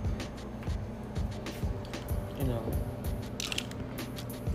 You 2.38 2.44
know, 2.44 2.62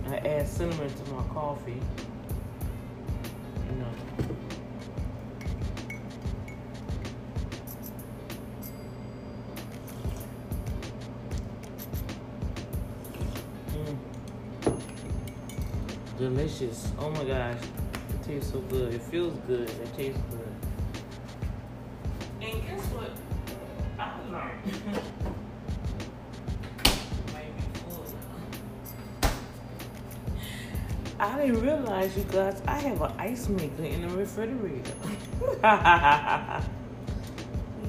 I 0.08 0.16
add 0.16 0.48
cinnamon 0.48 0.88
to 0.88 1.12
my 1.12 1.22
coffee. 1.34 1.78
You 3.68 3.76
know. 3.76 3.92
Mm. 14.64 14.78
Delicious. 16.16 16.90
Oh 16.98 17.10
my 17.10 17.24
gosh. 17.24 17.58
It 18.14 18.22
tastes 18.24 18.50
so 18.50 18.60
good. 18.60 18.94
It 18.94 19.02
feels 19.02 19.34
good. 19.46 19.68
It 19.68 19.94
tastes 19.94 20.22
good. 20.30 20.65
And 22.46 22.62
guess 22.62 22.84
what? 22.92 23.10
I 23.98 24.20
learned. 24.30 25.02
I 31.18 31.38
didn't 31.38 31.62
realize, 31.62 32.16
you 32.16 32.22
guys, 32.24 32.62
I 32.68 32.78
have 32.78 33.00
an 33.00 33.10
ice 33.18 33.48
maker 33.48 33.82
in 33.82 34.02
the 34.02 34.08
refrigerator. 34.14 34.92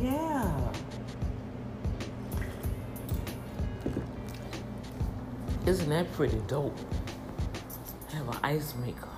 yeah. 0.02 0.72
Isn't 5.66 5.90
that 5.90 6.12
pretty 6.14 6.42
dope? 6.48 6.78
I 8.10 8.16
Have 8.16 8.30
an 8.30 8.38
ice 8.42 8.74
maker. 8.76 9.17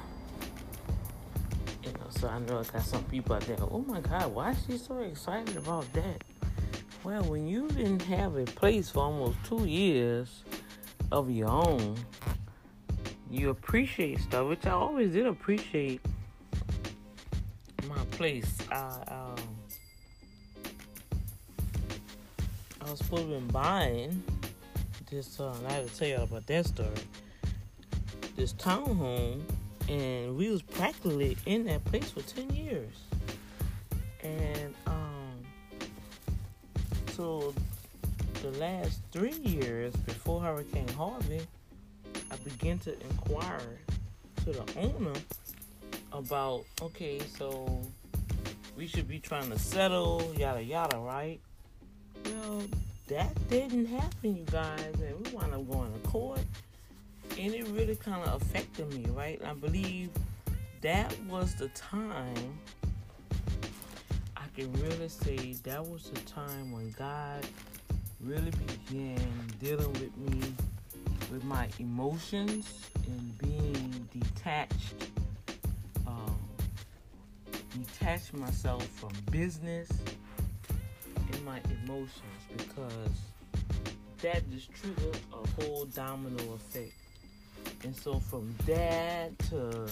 So 2.19 2.27
I 2.27 2.37
know 2.39 2.59
I 2.59 2.63
got 2.63 2.81
some 2.81 3.05
people 3.05 3.35
out 3.35 3.43
there. 3.43 3.55
Oh 3.61 3.79
my 3.87 4.01
God, 4.01 4.35
why 4.35 4.51
is 4.51 4.57
she 4.67 4.77
so 4.77 4.99
excited 4.99 5.55
about 5.55 5.85
that? 5.93 6.21
Well, 7.05 7.23
when 7.23 7.47
you 7.47 7.69
didn't 7.69 8.01
have 8.01 8.35
a 8.35 8.43
place 8.43 8.89
for 8.89 9.03
almost 9.03 9.37
two 9.45 9.65
years 9.65 10.43
of 11.13 11.31
your 11.31 11.47
own, 11.47 11.95
you 13.31 13.51
appreciate 13.51 14.19
stuff, 14.19 14.49
which 14.49 14.65
I 14.65 14.71
always 14.71 15.13
did 15.13 15.27
appreciate 15.27 16.01
my 17.87 18.03
place. 18.11 18.57
I 18.69 19.01
um, 19.07 19.35
I 22.81 22.89
was 22.89 22.99
supposed 22.99 23.29
to 23.29 23.39
be 23.39 23.51
buying 23.51 24.21
this. 25.09 25.39
Uh, 25.39 25.55
I 25.69 25.71
have 25.71 25.89
to 25.89 25.97
tell 25.97 26.07
y'all 26.09 26.23
about 26.23 26.45
that 26.47 26.65
story. 26.65 26.89
This 28.35 28.51
townhome, 28.51 29.41
and 29.89 30.37
we 30.37 30.49
was 30.49 30.61
practically 30.61 31.37
in 31.45 31.65
that 31.65 31.83
place 31.85 32.11
for 32.11 32.21
ten 32.21 32.49
years, 32.51 32.95
and 34.23 34.73
um, 34.87 35.43
so 37.11 37.53
the 38.41 38.51
last 38.51 39.01
three 39.11 39.33
years 39.43 39.93
before 40.05 40.41
Hurricane 40.41 40.87
Harvey 40.89 41.41
I 42.31 42.35
began 42.37 42.79
to 42.79 42.93
inquire 43.01 43.79
to 44.45 44.51
the 44.51 44.63
owner 44.77 45.13
about 46.13 46.65
okay, 46.81 47.19
so 47.37 47.81
we 48.77 48.87
should 48.87 49.07
be 49.07 49.19
trying 49.19 49.49
to 49.49 49.59
settle, 49.59 50.33
yada 50.37 50.63
yada, 50.63 50.97
right? 50.97 51.39
Well, 52.25 52.63
that 53.07 53.49
didn't 53.49 53.87
happen, 53.87 54.37
you 54.37 54.45
guys, 54.45 54.93
and 55.01 55.25
we 55.25 55.31
wound 55.33 55.53
up 55.53 55.69
going 55.69 55.91
to 55.91 55.99
court, 56.07 56.41
and 57.39 57.53
it 57.53 57.65
really 57.69 57.95
kind 57.95 58.21
of 58.21 58.41
affected 58.41 58.93
me, 58.93 59.05
right? 59.11 59.41
I 59.45 59.53
believe 59.53 60.09
that 60.81 61.15
was 61.29 61.55
the 61.55 61.69
time 61.69 62.59
I 64.35 64.43
can 64.53 64.73
really 64.73 65.07
say 65.07 65.53
that 65.63 65.85
was 65.85 66.09
the 66.09 66.19
time 66.21 66.73
when 66.73 66.91
God 66.91 67.47
really 68.19 68.51
began 68.51 69.21
dealing 69.61 69.93
with 69.93 70.17
me 70.17 70.53
with 71.31 71.45
my 71.45 71.69
emotions 71.79 72.89
and 73.07 73.37
being 73.37 74.09
detached, 74.11 74.95
um, 76.05 76.37
detach 77.71 78.33
myself 78.33 78.85
from 78.87 79.11
business 79.31 79.87
and 81.31 81.45
my 81.45 81.61
emotions 81.85 82.41
because 82.57 83.15
that 84.21 84.49
just 84.51 84.73
triggered 84.73 85.17
a 85.31 85.61
whole 85.61 85.85
domino 85.85 86.43
effect. 86.55 86.98
And 87.83 87.95
so 87.95 88.19
from 88.19 88.53
that 88.65 89.37
to 89.49 89.87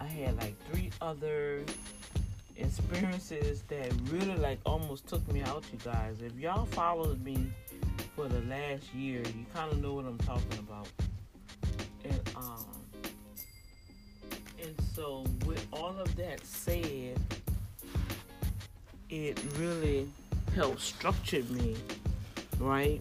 I 0.00 0.04
had 0.04 0.36
like 0.36 0.54
three 0.70 0.90
other 1.00 1.62
experiences 2.56 3.62
that 3.68 3.92
really 4.10 4.36
like 4.36 4.58
almost 4.66 5.06
took 5.08 5.26
me 5.32 5.42
out, 5.42 5.64
you 5.72 5.78
guys. 5.84 6.20
If 6.22 6.38
y'all 6.38 6.66
followed 6.66 7.22
me 7.24 7.50
for 8.14 8.28
the 8.28 8.40
last 8.42 8.92
year, 8.94 9.20
you 9.20 9.46
kind 9.54 9.72
of 9.72 9.82
know 9.82 9.94
what 9.94 10.04
I'm 10.04 10.18
talking 10.18 10.58
about. 10.58 10.88
And 12.04 12.20
um, 12.36 12.64
and 14.62 14.74
so 14.94 15.24
with 15.44 15.66
all 15.72 15.96
of 15.98 16.14
that 16.16 16.44
said, 16.44 17.18
it 19.10 19.40
really 19.58 20.08
helped 20.54 20.80
structure 20.80 21.42
me, 21.44 21.76
right? 22.58 23.00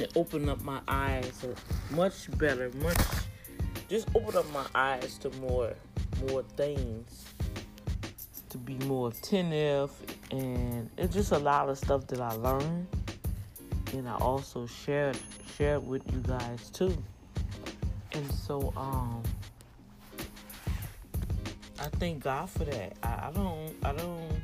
It 0.00 0.12
opened 0.16 0.48
up 0.48 0.62
my 0.62 0.80
eyes 0.88 1.44
much 1.90 2.30
better, 2.38 2.70
much 2.82 2.96
just 3.90 4.08
opened 4.14 4.36
up 4.36 4.50
my 4.52 4.64
eyes 4.74 5.18
to 5.18 5.30
more 5.40 5.74
more 6.28 6.42
things 6.56 7.24
to 8.48 8.58
be 8.58 8.74
more 8.86 9.08
attentive 9.08 9.90
and 10.30 10.88
it's 10.96 11.12
just 11.14 11.32
a 11.32 11.38
lot 11.38 11.68
of 11.68 11.76
stuff 11.78 12.06
that 12.06 12.20
I 12.20 12.32
learned 12.32 12.86
and 13.92 14.08
I 14.08 14.16
also 14.16 14.66
shared 14.66 15.18
shared 15.56 15.86
with 15.86 16.02
you 16.12 16.20
guys 16.20 16.70
too. 16.70 16.96
And 18.12 18.32
so 18.32 18.72
um 18.76 19.22
I 21.78 21.84
thank 21.98 22.22
God 22.22 22.48
for 22.48 22.64
that. 22.64 22.96
I, 23.02 23.28
I 23.28 23.32
don't 23.34 23.74
I 23.82 23.92
don't 23.92 24.40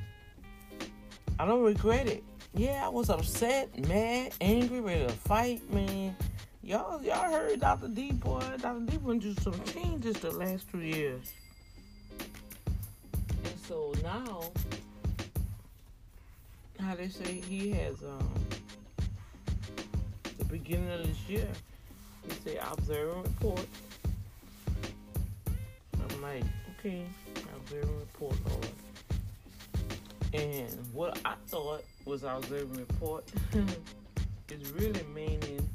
I 1.39 1.47
don't 1.47 1.63
regret 1.63 2.09
it. 2.09 2.25
Yeah, 2.57 2.87
I 2.87 2.89
was 2.89 3.11
upset, 3.11 3.87
mad, 3.87 4.33
angry, 4.41 4.81
ready 4.81 5.07
to 5.07 5.13
fight, 5.13 5.61
man. 5.71 6.17
Y'all 6.63 7.03
y'all 7.03 7.31
heard 7.31 7.61
Dr. 7.61 7.89
D 7.89 8.13
boy. 8.13 8.43
Dr. 8.63 8.81
D 8.87 8.97
went 8.97 9.23
through 9.23 9.35
some 9.43 9.63
changes 9.65 10.17
the 10.17 10.31
last 10.31 10.67
two 10.71 10.81
years. 10.81 11.35
And 12.19 13.59
so 13.69 13.93
now 14.03 14.51
how 16.81 16.95
they 16.95 17.09
say 17.09 17.43
he 17.47 17.73
has 17.73 18.03
um 18.03 18.33
the 20.39 20.45
beginning 20.47 20.91
of 20.91 21.07
this 21.07 21.29
year. 21.29 21.49
He 22.27 22.33
said, 22.43 22.59
observe 22.73 23.17
and 23.17 23.25
report. 23.25 23.67
I'm 25.95 26.23
like, 26.23 26.45
okay, 26.79 27.05
observe 27.55 27.85
and 27.85 28.01
report, 28.01 28.37
Lord. 28.49 28.67
And 30.33 30.69
what 30.93 31.19
I 31.25 31.35
thought 31.47 31.85
was 32.05 32.25
observe 32.25 32.71
and 32.71 32.79
report 32.79 33.25
is 34.51 34.71
really 34.73 35.05
meaning 35.15 35.69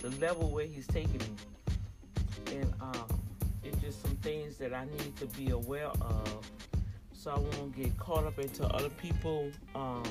the 0.00 0.10
level 0.20 0.50
where 0.50 0.66
he's 0.66 0.86
taking 0.86 1.18
me. 1.18 2.56
And 2.56 2.72
um, 2.80 3.20
it's 3.62 3.78
just 3.78 4.02
some 4.02 4.16
things 4.16 4.56
that 4.58 4.74
I 4.74 4.84
need 4.84 5.16
to 5.16 5.26
be 5.26 5.50
aware 5.50 5.88
of 5.88 6.50
so 7.12 7.30
I 7.30 7.38
won't 7.38 7.76
get 7.76 7.96
caught 7.98 8.24
up 8.24 8.38
into 8.38 8.66
other 8.66 8.90
people 8.90 9.50
um, 9.76 10.02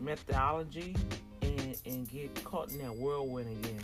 methodology 0.00 0.94
and, 1.42 1.76
and 1.84 2.08
get 2.08 2.44
caught 2.44 2.70
in 2.70 2.78
that 2.78 2.94
whirlwind 2.94 3.64
again. 3.64 3.80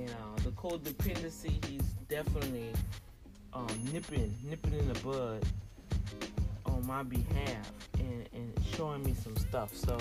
And 0.00 0.10
uh, 0.10 0.42
the 0.42 0.50
codependency, 0.50 1.64
he's 1.66 1.82
definitely 2.08 2.72
um, 3.52 3.68
nipping, 3.92 4.34
nipping 4.42 4.72
in 4.72 4.92
the 4.92 4.98
bud 5.00 5.46
my 6.86 7.02
behalf 7.02 7.72
and, 7.98 8.28
and 8.32 8.52
showing 8.74 9.02
me 9.02 9.14
some 9.14 9.36
stuff. 9.36 9.74
So 9.74 9.98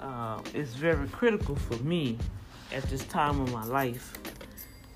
uh, 0.00 0.40
it's 0.52 0.74
very 0.74 1.08
critical 1.08 1.56
for 1.56 1.76
me 1.82 2.18
at 2.72 2.82
this 2.84 3.04
time 3.04 3.40
of 3.40 3.52
my 3.52 3.64
life 3.64 4.18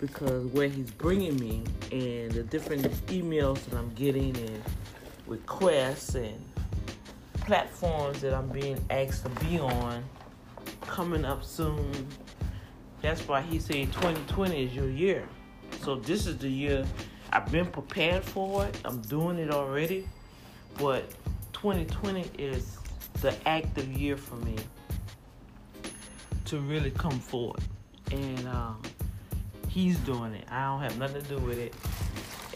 because 0.01 0.45
where 0.47 0.69
he's 0.69 0.91
bringing 0.93 1.37
me 1.37 1.65
and 1.91 2.31
the 2.31 2.43
different 2.43 2.85
emails 3.07 3.65
that 3.65 3.77
I'm 3.77 3.93
getting 3.95 4.37
and 4.37 4.63
requests 5.27 6.15
and 6.15 6.45
platforms 7.35 8.21
that 8.21 8.35
I'm 8.35 8.49
being 8.49 8.79
asked 8.91 9.25
to 9.25 9.31
be 9.45 9.59
on 9.59 10.05
coming 10.83 11.25
up 11.25 11.45
soon. 11.45 12.07
That's 13.03 13.27
why 13.27 13.43
he 13.43 13.59
said 13.59 13.93
2020 13.93 14.65
is 14.65 14.75
your 14.75 14.91
year. 14.91 15.27
So 15.83 15.97
this 15.97 16.27
is 16.27 16.39
the 16.39 16.49
year 16.49 16.85
I've 17.33 17.51
been 17.51 17.67
prepared 17.67 18.25
for 18.25 18.67
it. 18.67 18.81
I'm 18.85 19.01
doing 19.03 19.39
it 19.39 19.51
already. 19.51 20.09
But 20.79 21.11
2020 21.53 22.31
is 22.39 22.79
the 23.21 23.35
active 23.47 23.93
year 23.93 24.17
for 24.17 24.37
me 24.37 24.57
to 26.47 26.59
really 26.61 26.91
come 26.93 27.19
forward. 27.19 27.61
And 28.13 28.49
um, 28.49 28.81
he's 29.69 29.99
doing 29.99 30.33
it. 30.35 30.45
I 30.51 30.65
don't 30.65 30.81
have 30.81 30.99
nothing 30.99 31.23
to 31.23 31.29
do 31.29 31.39
with 31.39 31.59
it. 31.59 31.75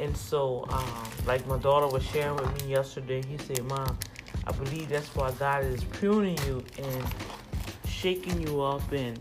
And 0.01 0.17
so, 0.17 0.65
um, 0.71 1.11
like 1.27 1.47
my 1.47 1.59
daughter 1.59 1.87
was 1.87 2.03
sharing 2.05 2.37
with 2.37 2.65
me 2.65 2.71
yesterday, 2.71 3.23
he 3.27 3.37
said, 3.39 3.63
Mom, 3.65 3.99
I 4.47 4.53
believe 4.53 4.89
that's 4.89 5.15
why 5.15 5.31
God 5.33 5.65
is 5.65 5.85
pruning 5.85 6.39
you 6.47 6.65
and 6.79 7.05
shaking 7.87 8.41
you 8.41 8.63
up 8.63 8.91
and 8.93 9.19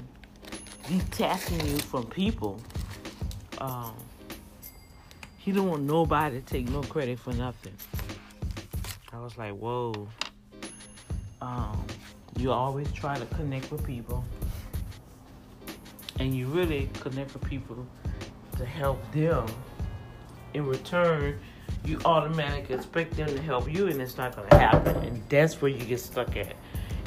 detaching 0.88 1.60
you 1.68 1.78
from 1.78 2.06
people. 2.06 2.60
Um, 3.60 3.94
he 5.38 5.52
don't 5.52 5.68
want 5.68 5.84
nobody 5.84 6.40
to 6.40 6.46
take 6.46 6.70
no 6.70 6.82
credit 6.82 7.20
for 7.20 7.34
nothing. 7.34 7.74
I 9.22 9.24
was 9.24 9.38
like, 9.38 9.54
whoa. 9.54 10.08
Um, 11.44 11.86
you 12.40 12.52
always 12.52 12.92
try 12.92 13.20
to 13.20 13.26
connect 13.28 13.72
with 13.72 13.86
people, 13.86 14.26
and 16.20 16.36
you 16.36 16.48
really 16.48 16.90
connect 17.00 17.34
with 17.34 17.44
people 17.44 17.86
to 18.58 18.66
help 18.66 19.00
them. 19.12 19.46
In 20.56 20.66
return, 20.66 21.40
you 21.86 22.00
automatically 22.04 22.74
expect 22.74 23.16
them 23.16 23.28
to 23.28 23.40
help 23.40 23.72
you, 23.72 23.90
and 23.90 24.02
it's 24.02 24.18
not 24.18 24.36
gonna 24.36 24.56
happen, 24.56 24.96
and 25.04 25.22
that's 25.30 25.62
where 25.62 25.70
you 25.70 25.86
get 25.86 26.00
stuck 26.00 26.36
at. 26.36 26.56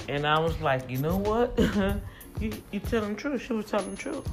And 0.08 0.24
I 0.24 0.38
was 0.38 0.60
like, 0.60 0.88
you 0.88 0.98
know 0.98 1.16
what? 1.16 1.58
you 2.40 2.52
you 2.70 2.78
telling 2.78 3.16
the 3.16 3.20
truth. 3.20 3.42
She 3.42 3.54
was 3.54 3.66
telling 3.66 3.90
the 3.90 3.96
truth, 3.96 4.28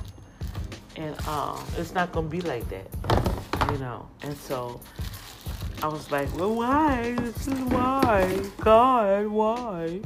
and 0.98 1.20
um, 1.28 1.60
it's 1.78 1.96
not 1.96 2.12
gonna 2.12 2.30
be 2.30 2.42
like 2.42 2.70
that, 2.70 3.72
you 3.72 3.80
know. 3.80 4.08
And 4.22 4.38
so 4.38 4.80
I 5.84 5.88
was 5.88 6.12
like, 6.12 6.34
well, 6.38 6.54
why? 6.54 7.16
This 7.18 7.48
is 7.48 7.60
why, 7.62 8.40
God, 8.60 9.28
why? 9.28 10.00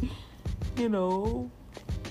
You 0.78 0.88
know, 0.88 1.52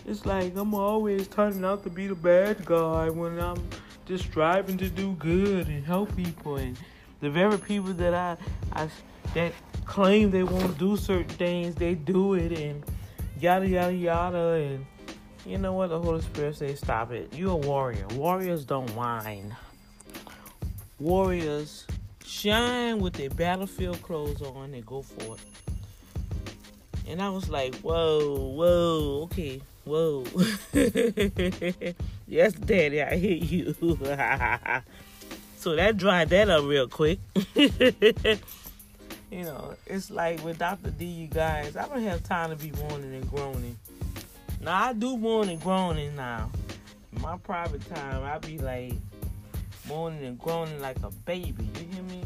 it's 0.07 0.27
like 0.27 0.55
I'm 0.55 0.74
always 0.74 1.29
turning 1.29 1.64
out 1.64 1.83
to 1.85 1.90
be 1.90 2.07
the 2.07 2.14
bad 2.14 2.62
guy 2.66 3.09
when 3.09 3.40
I'm 3.40 3.66
just 4.05 4.24
striving 4.24 4.77
to 4.77 4.90
do 4.90 5.12
good 5.12 5.68
and 5.68 5.83
help 5.83 6.14
people 6.14 6.57
and 6.57 6.79
the 7.20 7.31
very 7.31 7.57
people 7.57 7.94
that 7.94 8.12
I, 8.12 8.37
I 8.72 8.88
that 9.33 9.53
claim 9.87 10.31
they 10.31 10.42
won't 10.42 10.77
do 10.77 10.98
certain 10.98 11.29
things, 11.29 11.74
they 11.74 11.94
do 11.94 12.35
it 12.35 12.53
and 12.53 12.85
yada 13.40 13.66
yada 13.66 13.94
yada 13.94 14.53
and 14.53 14.85
you 15.46 15.57
know 15.57 15.72
what 15.72 15.88
the 15.88 15.98
Holy 15.98 16.20
Spirit 16.20 16.57
says 16.57 16.81
stop 16.81 17.12
it. 17.12 17.33
You're 17.35 17.53
a 17.53 17.57
warrior. 17.57 18.07
Warriors 18.09 18.66
don't 18.66 18.90
whine. 18.90 19.57
Warriors 21.00 21.87
shine 22.24 22.98
with 23.00 23.14
their 23.14 23.30
battlefield 23.30 24.02
clothes 24.02 24.42
on 24.42 24.74
and 24.74 24.84
go 24.84 25.02
for 25.02 25.37
it. 25.37 25.40
And 27.06 27.20
I 27.20 27.28
was 27.28 27.50
like, 27.50 27.74
whoa, 27.76 28.34
whoa, 28.34 29.22
okay, 29.24 29.60
whoa. 29.84 30.24
yes, 32.26 32.54
Daddy, 32.54 33.02
I 33.02 33.16
hear 33.16 33.37
you. 33.37 33.74
so 35.58 35.76
that 35.76 35.96
dried 35.98 36.30
that 36.30 36.48
up 36.48 36.64
real 36.64 36.88
quick. 36.88 37.18
you 37.54 37.68
know, 39.30 39.74
it's 39.87 40.10
like 40.10 40.42
with 40.42 40.58
Dr. 40.58 40.90
D, 40.90 41.04
you 41.04 41.26
guys, 41.26 41.76
I 41.76 41.87
don't 41.88 42.02
have 42.02 42.22
time 42.22 42.50
to 42.50 42.56
be 42.56 42.72
moaning 42.72 43.14
and 43.14 43.30
groaning. 43.30 43.78
Now, 44.62 44.84
I 44.84 44.92
do 44.94 45.18
moan 45.18 45.50
and 45.50 45.60
groaning 45.60 46.16
now. 46.16 46.50
My 47.20 47.37
private 47.37 47.87
time, 47.94 48.22
I 48.22 48.38
be 48.38 48.58
like 48.58 48.94
moaning 49.88 50.24
and 50.24 50.38
groaning 50.38 50.80
like 50.80 50.96
a 51.02 51.10
baby. 51.10 51.68
You 51.80 51.86
hear 51.92 52.02
me? 52.04 52.22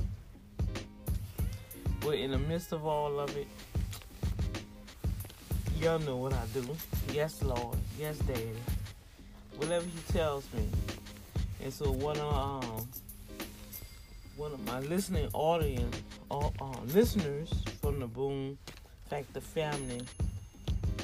But 2.00 2.14
in 2.14 2.30
the 2.30 2.38
midst 2.38 2.72
of 2.72 2.86
all 2.86 3.18
of 3.18 3.36
it, 3.36 3.46
y'all 5.80 5.98
know 5.98 6.16
what 6.16 6.32
I 6.32 6.44
do. 6.54 6.64
Yes, 7.12 7.42
Lord. 7.42 7.76
Yes, 7.98 8.18
Daddy. 8.18 8.50
Whatever 9.56 9.84
He 9.84 10.12
tells 10.12 10.44
me. 10.52 10.68
And 11.62 11.72
so 11.72 11.90
one 11.90 12.18
of 12.18 12.34
um 12.34 12.88
one 14.36 14.52
of 14.52 14.64
my 14.66 14.78
listening 14.80 15.28
audience, 15.32 16.00
uh, 16.30 16.48
uh, 16.60 16.80
listeners 16.94 17.52
from 17.82 17.98
the 17.98 18.06
Boom 18.06 18.56
Factor 19.10 19.40
family, 19.40 20.00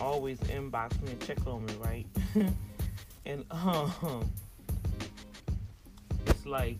always 0.00 0.38
inbox 0.40 1.00
me 1.02 1.10
and 1.12 1.20
check 1.26 1.44
on 1.44 1.66
me, 1.66 1.74
right? 1.80 2.06
and 3.26 3.44
um, 3.50 4.30
like, 6.46 6.78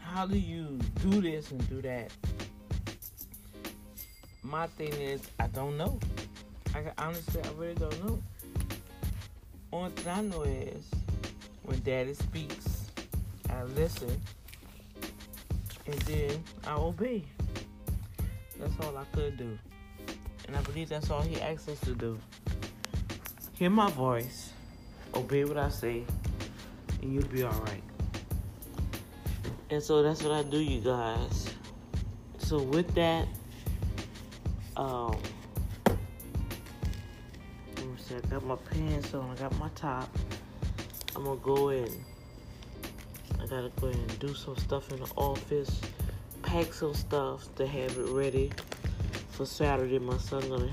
how 0.00 0.26
do 0.26 0.38
you 0.38 0.78
do 1.02 1.20
this 1.20 1.50
and 1.50 1.68
do 1.68 1.82
that? 1.82 2.12
my 4.42 4.66
thing 4.66 4.92
is, 4.94 5.22
I 5.38 5.46
don't 5.48 5.76
know. 5.76 5.98
I 6.74 6.82
honestly, 6.98 7.40
I 7.42 7.48
really 7.56 7.74
don't 7.74 8.04
know. 8.04 8.22
Only 9.72 9.90
thing 9.90 10.12
I 10.12 10.20
know 10.22 10.42
is 10.42 10.90
when 11.62 11.80
Daddy 11.80 12.14
speaks, 12.14 12.86
I 13.48 13.62
listen, 13.62 14.20
and 15.86 15.94
then 16.00 16.42
I 16.66 16.74
obey. 16.74 17.22
That's 18.58 18.72
all 18.84 18.96
I 18.96 19.04
could 19.12 19.36
do, 19.36 19.56
and 20.48 20.56
I 20.56 20.60
believe 20.62 20.88
that's 20.88 21.10
all 21.10 21.22
He 21.22 21.40
asks 21.40 21.68
us 21.68 21.80
to 21.80 21.94
do. 21.94 22.18
Hear 23.54 23.70
my 23.70 23.90
voice, 23.90 24.52
obey 25.14 25.44
what 25.44 25.58
I 25.58 25.68
say, 25.68 26.04
and 27.02 27.12
you'll 27.12 27.24
be 27.24 27.42
all 27.42 27.52
right. 27.66 27.82
And 29.70 29.82
so 29.82 30.02
that's 30.02 30.22
what 30.22 30.32
I 30.32 30.42
do, 30.42 30.58
you 30.58 30.80
guys. 30.80 31.54
So 32.38 32.60
with 32.62 32.94
that 32.94 33.28
um 34.76 35.16
see, 38.10 38.16
I 38.16 38.20
got 38.28 38.44
my 38.44 38.56
pants 38.56 39.14
on, 39.14 39.30
I 39.30 39.34
got 39.34 39.56
my 39.58 39.68
top. 39.74 40.08
I'm 41.14 41.24
gonna 41.24 41.36
go 41.36 41.70
in. 41.70 41.88
I 43.40 43.46
gotta 43.46 43.70
go 43.80 43.88
in 43.88 43.98
and 43.98 44.18
do 44.18 44.34
some 44.34 44.56
stuff 44.56 44.90
in 44.92 45.00
the 45.00 45.10
office, 45.16 45.80
pack 46.42 46.72
some 46.72 46.94
stuff 46.94 47.54
to 47.56 47.66
have 47.66 47.96
it 47.98 48.10
ready 48.10 48.50
for 49.30 49.46
Saturday. 49.46 49.98
My 49.98 50.18
son 50.18 50.48
gonna 50.48 50.70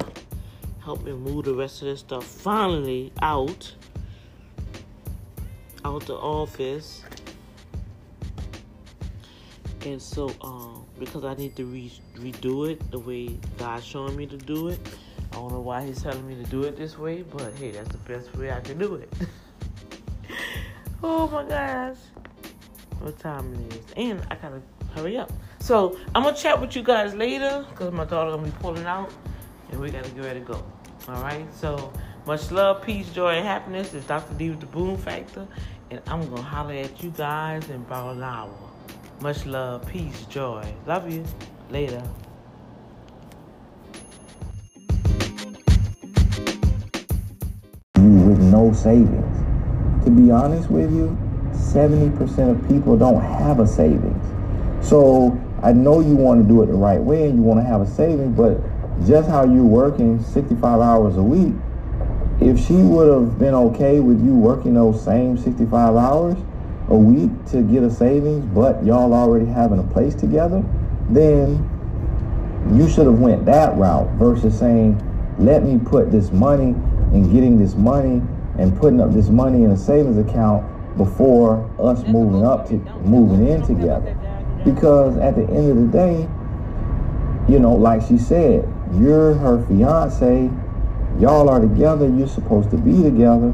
help 0.83 1.03
me 1.03 1.13
move 1.13 1.45
the 1.45 1.53
rest 1.53 1.81
of 1.81 1.87
this 1.87 1.99
stuff 1.99 2.23
finally 2.23 3.11
out 3.21 3.73
out 5.87 6.05
the 6.05 6.15
office. 6.15 7.01
And 9.85 10.01
so, 10.01 10.29
um, 10.41 10.85
because 10.99 11.23
I 11.23 11.33
need 11.35 11.55
to 11.55 11.65
re- 11.65 12.01
redo 12.15 12.69
it 12.69 12.91
the 12.91 12.99
way 12.99 13.37
God's 13.57 13.85
showing 13.85 14.17
me 14.17 14.25
to 14.27 14.37
do 14.37 14.67
it. 14.67 14.79
I 15.31 15.35
don't 15.35 15.51
know 15.51 15.61
why 15.61 15.85
He's 15.85 16.01
telling 16.01 16.27
me 16.27 16.35
to 16.35 16.43
do 16.49 16.63
it 16.63 16.75
this 16.75 16.97
way, 16.97 17.21
but 17.21 17.53
hey, 17.55 17.71
that's 17.71 17.89
the 17.89 17.99
best 17.99 18.35
way 18.35 18.51
I 18.51 18.59
can 18.59 18.77
do 18.77 18.95
it. 18.95 19.13
oh 21.03 21.27
my 21.27 21.43
gosh, 21.43 21.97
what 22.99 23.17
time 23.19 23.53
it 23.53 23.75
is, 23.75 23.85
and 23.95 24.21
I 24.29 24.35
gotta 24.35 24.61
hurry 24.93 25.17
up. 25.17 25.31
So 25.59 25.97
I'm 26.13 26.23
gonna 26.23 26.35
chat 26.35 26.59
with 26.59 26.75
you 26.75 26.83
guys 26.83 27.13
later 27.13 27.65
because 27.69 27.93
my 27.93 28.05
daughter 28.05 28.31
gonna 28.31 28.43
be 28.43 28.57
pulling 28.59 28.85
out, 28.85 29.13
and 29.71 29.79
we 29.79 29.89
gotta 29.89 30.09
get 30.09 30.23
ready 30.23 30.39
to 30.39 30.45
go. 30.45 30.65
All 31.07 31.21
right, 31.21 31.45
so 31.53 31.93
much 32.27 32.51
love, 32.51 32.81
peace, 32.81 33.07
joy, 33.13 33.35
and 33.35 33.47
happiness. 33.47 33.93
It's 33.93 34.05
Dr. 34.05 34.33
D 34.33 34.49
with 34.49 34.59
the 34.59 34.65
Boom 34.65 34.97
Factor, 34.97 35.47
and 35.89 36.01
I'm 36.07 36.29
gonna 36.29 36.41
holler 36.41 36.73
at 36.73 37.01
you 37.03 37.11
guys 37.11 37.69
in 37.69 37.75
about 37.75 38.15
an 38.15 38.23
hour. 38.23 38.51
Much 39.21 39.45
love, 39.45 39.87
peace, 39.87 40.25
joy. 40.25 40.65
Love 40.85 41.11
you. 41.11 41.23
Later. 41.69 42.03
You 47.97 48.03
with 48.03 48.41
no 48.41 48.71
savings. 48.73 50.05
To 50.05 50.11
be 50.11 50.31
honest 50.31 50.69
with 50.69 50.93
you, 50.93 51.17
70% 51.51 52.51
of 52.51 52.67
people 52.67 52.97
don't 52.97 53.21
have 53.21 53.59
a 53.59 53.67
savings. 53.67 54.23
So 54.87 55.37
I 55.61 55.73
know 55.73 55.99
you 55.99 56.15
want 56.15 56.41
to 56.41 56.47
do 56.47 56.61
it 56.61 56.67
the 56.67 56.73
right 56.73 57.01
way 57.01 57.27
and 57.27 57.35
you 57.35 57.41
want 57.41 57.59
to 57.59 57.65
have 57.65 57.81
a 57.81 57.87
savings, 57.87 58.37
but 58.37 58.59
just 59.05 59.29
how 59.29 59.43
you're 59.43 59.63
working 59.63 60.23
65 60.23 60.79
hours 60.79 61.17
a 61.17 61.23
week, 61.23 61.53
if 62.39 62.59
she 62.59 62.75
would 62.75 63.07
have 63.11 63.39
been 63.39 63.53
okay 63.53 63.99
with 63.99 64.23
you 64.23 64.35
working 64.35 64.75
those 64.75 65.03
same 65.03 65.37
65 65.37 65.95
hours, 65.95 66.37
a 66.89 66.95
week 66.95 67.31
to 67.47 67.61
get 67.63 67.83
a 67.83 67.89
savings, 67.89 68.45
but 68.53 68.83
y'all 68.83 69.13
already 69.13 69.45
having 69.45 69.79
a 69.79 69.83
place 69.83 70.15
together, 70.15 70.63
then 71.09 71.63
you 72.73 72.87
should 72.89 73.05
have 73.05 73.19
went 73.19 73.45
that 73.45 73.75
route 73.75 74.07
versus 74.13 74.57
saying, 74.57 75.01
let 75.39 75.63
me 75.63 75.79
put 75.83 76.11
this 76.11 76.31
money 76.31 76.75
and 77.13 77.31
getting 77.31 77.57
this 77.57 77.75
money 77.75 78.21
and 78.57 78.77
putting 78.77 79.01
up 79.01 79.13
this 79.13 79.29
money 79.29 79.63
in 79.63 79.71
a 79.71 79.77
savings 79.77 80.17
account 80.17 80.65
before 80.97 81.69
us 81.79 82.05
moving 82.05 82.43
up 82.43 82.67
to 82.67 82.75
moving 83.03 83.47
in 83.47 83.61
together. 83.63 84.15
Because 84.63 85.17
at 85.17 85.35
the 85.35 85.43
end 85.43 85.69
of 85.69 85.77
the 85.77 85.87
day, 85.87 86.27
you 87.51 87.59
know, 87.59 87.73
like 87.73 88.01
she 88.01 88.17
said, 88.17 88.67
you're 88.95 89.35
her 89.35 89.65
fiance, 89.67 90.49
y'all 91.19 91.49
are 91.49 91.59
together, 91.59 92.07
you're 92.07 92.27
supposed 92.27 92.69
to 92.71 92.77
be 92.77 93.03
together 93.03 93.53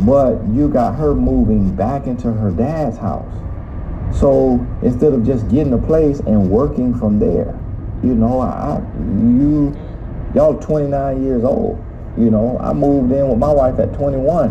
but 0.00 0.46
you 0.48 0.68
got 0.68 0.94
her 0.96 1.14
moving 1.14 1.74
back 1.74 2.06
into 2.06 2.32
her 2.32 2.50
dad's 2.50 2.96
house. 2.98 3.34
So 4.16 4.64
instead 4.82 5.12
of 5.12 5.26
just 5.26 5.48
getting 5.48 5.72
a 5.72 5.78
place 5.78 6.20
and 6.20 6.50
working 6.50 6.96
from 6.96 7.18
there, 7.18 7.58
you 8.02 8.14
know, 8.14 8.40
I 8.40 8.80
you 9.00 9.76
y'all 10.34 10.58
29 10.58 11.22
years 11.22 11.42
old. 11.42 11.84
You 12.16 12.30
know, 12.30 12.58
I 12.60 12.72
moved 12.72 13.12
in 13.12 13.28
with 13.28 13.38
my 13.38 13.52
wife 13.52 13.78
at 13.78 13.94
21, 13.94 14.50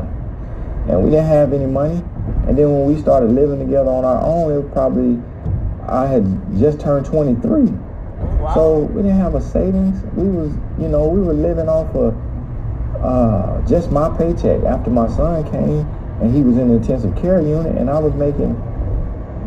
and 0.89 1.03
we 1.03 1.09
didn't 1.09 1.25
have 1.25 1.53
any 1.53 1.65
money. 1.65 2.03
And 2.47 2.57
then 2.57 2.71
when 2.71 2.85
we 2.85 2.99
started 3.01 3.31
living 3.31 3.59
together 3.59 3.89
on 3.89 4.05
our 4.05 4.21
own, 4.21 4.51
it 4.51 4.57
was 4.57 4.71
probably 4.73 5.21
I 5.87 6.07
had 6.07 6.25
just 6.59 6.79
turned 6.79 7.05
23. 7.05 7.63
Wow. 7.63 8.53
So 8.53 8.79
we 8.79 9.01
didn't 9.01 9.17
have 9.17 9.35
a 9.35 9.41
savings. 9.41 10.03
We 10.15 10.27
was, 10.27 10.51
you 10.79 10.89
know, 10.89 11.07
we 11.07 11.21
were 11.21 11.33
living 11.33 11.69
off 11.69 11.93
of 11.95 12.15
uh, 13.01 13.61
just 13.67 13.91
my 13.91 14.09
paycheck 14.17 14.63
after 14.63 14.89
my 14.89 15.07
son 15.07 15.43
came 15.51 15.85
and 16.21 16.33
he 16.33 16.41
was 16.41 16.57
in 16.57 16.69
the 16.69 16.75
intensive 16.75 17.15
care 17.15 17.41
unit 17.41 17.75
and 17.77 17.89
I 17.89 17.99
was 17.99 18.13
making 18.13 18.55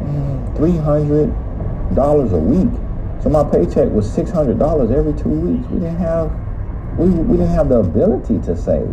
mm, 0.01 0.57
$300 0.57 2.33
a 2.33 2.39
week. 2.39 3.23
So 3.23 3.29
my 3.29 3.45
paycheck 3.45 3.91
was 3.91 4.09
$600 4.17 4.97
every 4.97 5.13
two 5.15 5.29
weeks. 5.29 5.67
We 5.69 5.81
didn't 5.81 5.99
have, 5.99 6.31
we, 6.97 7.11
we 7.11 7.37
didn't 7.37 7.53
have 7.53 7.69
the 7.69 7.79
ability 7.79 8.41
to 8.47 8.57
save. 8.57 8.89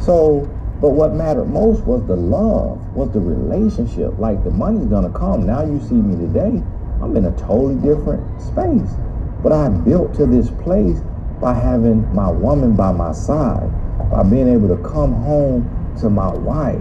So, 0.00 0.48
but 0.80 0.90
what 0.90 1.14
mattered 1.14 1.46
most 1.46 1.84
was 1.84 2.06
the 2.06 2.16
love, 2.16 2.94
was 2.94 3.12
the 3.12 3.20
relationship. 3.20 4.18
Like 4.18 4.42
the 4.44 4.50
money's 4.50 4.86
gonna 4.86 5.10
come. 5.10 5.46
Now 5.46 5.64
you 5.64 5.80
see 5.80 5.94
me 5.94 6.16
today 6.16 6.62
I'm 7.02 7.16
in 7.16 7.24
a 7.24 7.32
totally 7.32 7.74
different 7.76 8.22
space. 8.40 8.94
But 9.42 9.52
I 9.52 9.68
built 9.68 10.14
to 10.14 10.26
this 10.26 10.50
place 10.50 11.02
by 11.42 11.52
having 11.52 12.14
my 12.14 12.30
woman 12.30 12.74
by 12.76 12.92
my 12.92 13.10
side, 13.10 13.68
by 14.10 14.22
being 14.22 14.48
able 14.48 14.68
to 14.68 14.80
come 14.88 15.12
home 15.12 15.68
to 16.00 16.08
my 16.08 16.32
wife, 16.32 16.80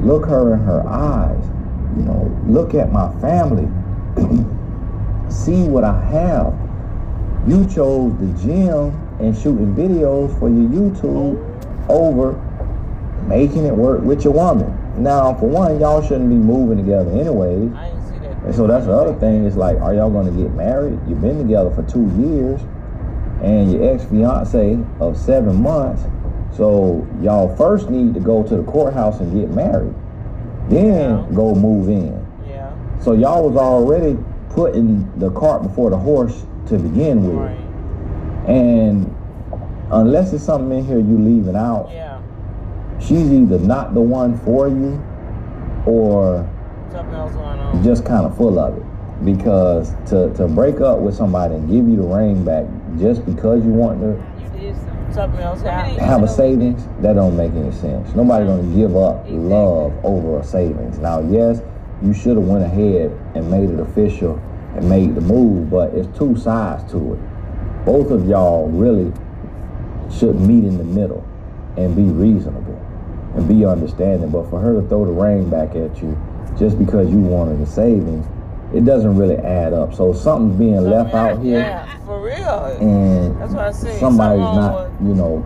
look 0.00 0.24
her 0.24 0.54
in 0.54 0.60
her 0.60 0.82
eyes, 0.88 1.44
you 1.94 2.04
know, 2.04 2.34
look 2.46 2.74
at 2.74 2.90
my 2.90 3.12
family, 3.20 3.68
see 5.30 5.62
what 5.68 5.84
I 5.84 6.00
have. 6.06 6.58
You 7.46 7.66
chose 7.66 8.16
the 8.18 8.32
gym 8.42 8.96
and 9.20 9.36
shooting 9.36 9.74
videos 9.74 10.36
for 10.38 10.48
your 10.48 10.68
YouTube 10.70 11.36
over 11.90 12.32
making 13.26 13.66
it 13.66 13.74
work 13.74 14.00
with 14.00 14.24
your 14.24 14.32
woman. 14.32 14.74
Now, 15.02 15.34
for 15.34 15.48
one, 15.48 15.78
y'all 15.78 16.02
shouldn't 16.02 16.30
be 16.30 16.34
moving 16.34 16.78
together 16.78 17.10
anyways. 17.10 17.72
I 17.74 17.90
didn't 17.90 18.08
see 18.08 18.18
that. 18.20 18.32
And 18.44 18.54
so 18.54 18.66
that's 18.66 18.86
the 18.86 18.92
other 18.92 19.14
thing. 19.20 19.44
It's 19.44 19.56
like, 19.56 19.78
are 19.78 19.94
y'all 19.94 20.10
gonna 20.10 20.30
get 20.30 20.50
married? 20.54 20.98
You've 21.06 21.20
been 21.20 21.38
together 21.38 21.70
for 21.70 21.82
two 21.82 22.10
years, 22.18 22.60
and 23.42 23.72
your 23.72 23.92
ex 23.94 24.04
fiance 24.04 24.78
of 25.00 25.16
seven 25.16 25.62
months. 25.62 26.02
So 26.56 27.06
y'all 27.22 27.54
first 27.56 27.88
need 27.90 28.14
to 28.14 28.20
go 28.20 28.42
to 28.42 28.56
the 28.56 28.62
courthouse 28.64 29.20
and 29.20 29.32
get 29.32 29.50
married, 29.54 29.94
then 30.68 31.18
Yeah. 31.18 31.24
go 31.34 31.54
move 31.54 31.88
in. 31.88 32.18
Yeah. 32.48 32.70
So 33.00 33.12
y'all 33.12 33.48
was 33.48 33.56
already 33.56 34.18
putting 34.50 35.08
the 35.18 35.30
cart 35.30 35.62
before 35.62 35.90
the 35.90 35.96
horse 35.98 36.44
to 36.66 36.78
begin 36.78 37.26
with, 37.26 37.36
Right. 37.36 37.58
and 38.46 39.08
unless 39.90 40.32
it's 40.32 40.42
something 40.44 40.78
in 40.78 40.84
here 40.84 40.98
you 40.98 41.16
leaving 41.18 41.54
out, 41.56 41.88
Yeah. 41.94 42.16
she's 42.98 43.30
either 43.32 43.58
not 43.58 43.94
the 43.94 44.00
one 44.00 44.34
for 44.34 44.68
you, 44.68 44.98
or 45.86 46.44
Something 46.92 47.14
else 47.14 47.32
going 47.32 47.58
on. 47.60 47.82
just 47.82 48.04
kind 48.04 48.26
of 48.26 48.34
full 48.36 48.58
of 48.58 48.76
it. 48.76 48.82
Because 49.24 49.92
to, 50.06 50.30
to 50.34 50.46
break 50.46 50.80
up 50.80 50.98
with 51.00 51.14
somebody 51.14 51.54
and 51.54 51.68
give 51.68 51.88
you 51.88 51.96
the 51.96 52.02
ring 52.02 52.44
back 52.44 52.64
just 52.98 53.24
because 53.24 53.64
you 53.64 53.70
want 53.70 54.00
to 54.00 54.38
something. 54.78 55.14
Something 55.14 55.40
else 55.40 55.62
happened. 55.62 55.98
have 55.98 56.22
a 56.22 56.28
savings, 56.28 56.86
that 57.00 57.14
don't 57.14 57.36
make 57.36 57.52
any 57.52 57.72
sense. 57.72 58.14
Nobody 58.14 58.46
gonna 58.46 58.74
give 58.74 58.96
up 58.96 59.24
love 59.28 59.92
over 60.04 60.38
a 60.38 60.44
savings. 60.44 60.98
Now, 60.98 61.20
yes, 61.20 61.60
you 62.02 62.12
should 62.12 62.36
have 62.36 62.46
went 62.46 62.64
ahead 62.64 63.10
and 63.34 63.50
made 63.50 63.70
it 63.70 63.80
official 63.80 64.40
and 64.76 64.88
made 64.88 65.14
the 65.14 65.20
move, 65.20 65.70
but 65.70 65.92
it's 65.94 66.16
two 66.16 66.36
sides 66.36 66.90
to 66.92 67.14
it. 67.14 67.84
Both 67.84 68.10
of 68.10 68.28
y'all 68.28 68.68
really 68.68 69.12
should 70.12 70.36
meet 70.36 70.64
in 70.64 70.78
the 70.78 70.84
middle 70.84 71.26
and 71.76 71.96
be 71.96 72.02
reasonable 72.02 72.78
and 73.34 73.48
be 73.48 73.64
understanding. 73.64 74.30
But 74.30 74.50
for 74.50 74.60
her 74.60 74.80
to 74.80 74.88
throw 74.88 75.04
the 75.04 75.12
ring 75.12 75.48
back 75.48 75.70
at 75.70 76.02
you 76.02 76.16
just 76.58 76.78
because 76.78 77.10
you 77.10 77.18
wanted 77.18 77.60
the 77.60 77.66
savings, 77.66 78.26
it 78.74 78.84
doesn't 78.84 79.16
really 79.16 79.36
add 79.36 79.72
up. 79.72 79.94
So 79.94 80.12
something's 80.12 80.58
being 80.58 80.76
left 80.84 81.14
out 81.14 81.40
here 81.40 81.60
Yeah, 81.60 81.98
for 82.04 82.22
real. 82.22 82.76
and 82.80 83.40
That's 83.40 83.52
what 83.52 83.64
I 83.64 83.72
said. 83.72 83.98
somebody's 83.98 84.44
Something 84.44 84.60
not, 84.60 84.90
you 85.02 85.14
know, 85.14 85.44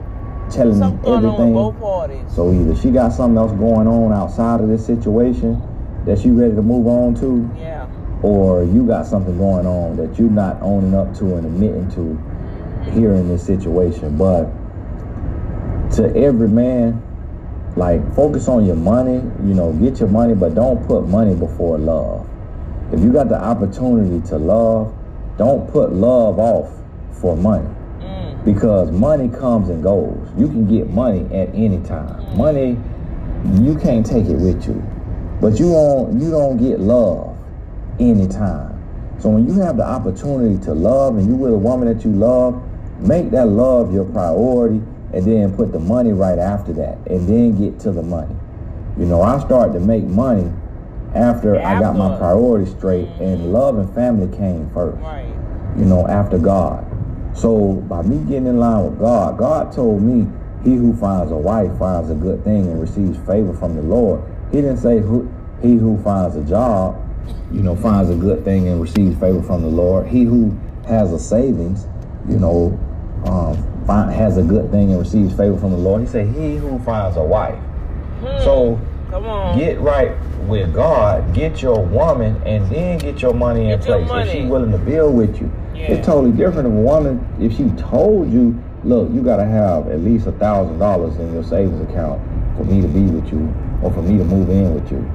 telling 0.51 0.79
Something 0.79 1.15
everything. 1.15 2.29
So 2.29 2.53
either 2.53 2.75
she 2.77 2.91
got 2.91 3.13
something 3.13 3.39
else 3.39 3.53
going 3.53 3.87
on 3.87 4.13
outside 4.13 4.61
of 4.61 4.69
this 4.69 4.85
situation 4.85 5.61
that 6.05 6.19
she 6.19 6.31
ready 6.31 6.55
to 6.55 6.63
move 6.63 6.87
on 6.87 7.15
to, 7.15 7.49
Yeah. 7.59 7.87
or 8.23 8.65
you 8.65 8.85
got 8.87 9.07
something 9.07 9.39
going 9.39 9.67
on 9.67 9.97
that 9.97 10.19
you're 10.19 10.29
not 10.31 10.61
owning 10.61 10.95
up 10.95 11.15
to 11.19 11.37
and 11.37 11.47
admitting 11.47 11.89
to 11.93 12.19
here 12.91 13.15
in 13.15 13.29
this 13.29 13.43
situation. 13.45 14.17
But 14.17 14.49
to 15.93 16.15
every 16.17 16.49
man, 16.49 17.01
like 17.77 18.01
focus 18.15 18.49
on 18.49 18.67
your 18.67 18.77
money, 18.77 19.23
you 19.45 19.55
know, 19.55 19.73
get 19.75 20.01
your 20.01 20.09
money, 20.09 20.35
but 20.35 20.55
don't 20.55 20.85
put 20.87 21.07
money 21.09 21.35
before 21.35 21.79
love. 21.79 22.22
If 22.93 23.01
you 23.01 23.13
got 23.13 23.29
the 23.29 23.43
opportunity 23.43 24.27
to 24.29 24.37
love, 24.37 24.93
don't 25.39 25.71
put 25.71 25.93
love 25.93 26.39
off 26.39 26.71
for 27.13 27.37
money 27.37 27.69
Mm. 28.01 28.45
because 28.45 28.91
money 28.91 29.29
comes 29.29 29.69
and 29.69 29.83
goes. 29.83 30.17
You 30.37 30.49
can 30.49 30.67
get 30.67 30.91
money 30.91 31.25
at 31.33 31.49
any 31.55 31.79
time. 31.81 32.37
Money, 32.37 32.77
you 33.61 33.77
can't 33.77 34.05
take 34.05 34.27
it 34.27 34.37
with 34.37 34.67
you, 34.67 34.83
but 35.41 35.59
you 35.59 35.71
don't 35.73 36.21
you 36.21 36.31
don't 36.31 36.59
get 36.59 36.81
love 36.81 37.35
anytime. 37.99 38.75
So 39.19 39.29
when 39.31 39.47
you 39.47 39.61
have 39.63 39.77
the 39.77 39.87
opportunity 39.87 40.59
to 40.65 40.75
love 40.75 41.17
and 41.17 41.27
you 41.29 41.37
with 41.37 41.53
a 41.53 41.59
woman 41.59 41.87
that 41.89 42.05
you 42.05 42.11
love, 42.11 42.61
make 43.01 43.31
that 43.31 43.47
love 43.49 43.93
your 43.95 44.05
priority, 44.05 44.83
and 45.13 45.25
then 45.25 45.55
put 45.55 45.73
the 45.73 45.79
money 45.79 46.13
right 46.13 46.39
after 46.39 46.73
that, 46.75 46.99
and 47.07 47.29
then 47.29 47.57
get 47.59 47.79
to 47.81 47.93
the 47.93 48.03
money. 48.03 48.35
You 48.99 49.07
know, 49.07 49.23
I 49.23 49.39
started 49.39 49.73
to 49.75 49.81
make 49.81 50.05
money 50.05 50.51
after 51.15 51.61
I 51.61 51.79
got 51.81 51.97
my 51.97 52.17
priorities 52.17 52.71
straight, 52.71 53.09
and 53.21 53.53
love 53.53 53.79
and 53.79 53.93
family 53.95 54.35
came 54.37 54.69
first 54.71 54.99
Right. 55.03 55.27
you 55.77 55.85
know, 55.85 56.07
after 56.07 56.39
God. 56.39 56.85
So 57.35 57.75
by 57.89 58.03
me 58.03 58.19
getting 58.29 58.47
in 58.47 58.59
line 58.59 58.85
with 58.85 58.99
God, 58.99 59.39
God 59.39 59.73
told 59.73 60.03
me, 60.03 60.27
"He 60.65 60.77
who 60.77 60.93
finds 60.95 61.33
a 61.33 61.37
wife 61.37 61.73
finds 61.79 62.11
a 62.11 62.15
good 62.15 62.45
thing 62.45 62.67
and 62.67 62.81
receives 62.81 63.17
favor 63.27 63.53
from 63.53 63.75
the 63.77 63.83
Lord." 63.83 64.21
He 64.51 64.61
didn't 64.61 64.79
say, 64.79 64.99
"Who 65.01 65.29
he 65.61 65.77
who 65.77 65.97
finds 65.99 66.37
a 66.37 66.43
job, 66.43 66.97
you 67.51 67.63
know, 67.63 67.75
finds 67.75 68.11
a 68.11 68.15
good 68.15 68.45
thing 68.45 68.69
and 68.69 68.81
receives 68.81 69.17
favor 69.17 69.41
from 69.41 69.63
the 69.63 69.69
Lord." 69.69 70.07
He 70.07 70.25
who 70.25 70.53
has 70.87 71.13
a 71.13 71.19
savings, 71.19 71.87
you 72.29 72.39
know, 72.39 72.75
um, 73.27 73.57
find, 73.87 74.11
has 74.11 74.37
a 74.37 74.43
good 74.43 74.71
thing 74.71 74.91
and 74.91 74.99
receives 74.99 75.33
favor 75.33 75.57
from 75.57 75.71
the 75.71 75.79
Lord. 75.79 76.03
He 76.03 76.07
said, 76.07 76.27
"He 76.27 76.57
who 76.57 76.79
finds 76.81 77.17
a 77.17 77.23
wife." 77.25 77.55
Hmm. 78.21 78.45
So 78.45 78.79
Come 79.13 79.27
on. 79.27 79.59
get 79.59 79.79
right 79.81 80.13
with 80.49 80.73
God, 80.73 81.35
get 81.35 81.61
your 81.61 81.85
woman, 81.85 82.41
and 82.47 82.67
then 82.71 82.97
get 82.99 83.21
your 83.21 83.35
money 83.35 83.71
in 83.71 83.79
Get 83.79 83.87
your 83.87 84.07
place. 84.07 84.29
If 84.29 84.33
she's 84.33 84.51
willing 84.51 84.73
to 84.73 84.79
build 84.79 85.15
with 85.15 85.39
you, 85.39 85.53
Yeah. 85.75 85.93
it's 85.93 86.07
totally 86.07 86.33
different. 86.33 86.67
If 86.67 86.73
a 86.73 86.77
woman, 86.77 87.27
if 87.39 87.55
she 87.55 87.69
told 87.77 88.33
you, 88.33 88.59
look, 88.85 89.11
you 89.13 89.21
got 89.21 89.37
to 89.37 89.45
have 89.45 89.89
at 89.89 90.01
least 90.01 90.27
a 90.27 90.33
thousand 90.33 90.79
dollars 90.79 91.15
in 91.19 91.31
your 91.35 91.45
savings 91.45 91.79
account 91.91 92.23
for 92.57 92.65
me 92.65 92.81
to 92.81 92.89
be 92.89 93.03
with 93.03 93.31
you, 93.31 93.53
or 93.83 93.93
for 93.93 94.01
me 94.01 94.17
to 94.17 94.25
move 94.25 94.49
in 94.49 94.73
with 94.75 94.91
you. 94.91 95.07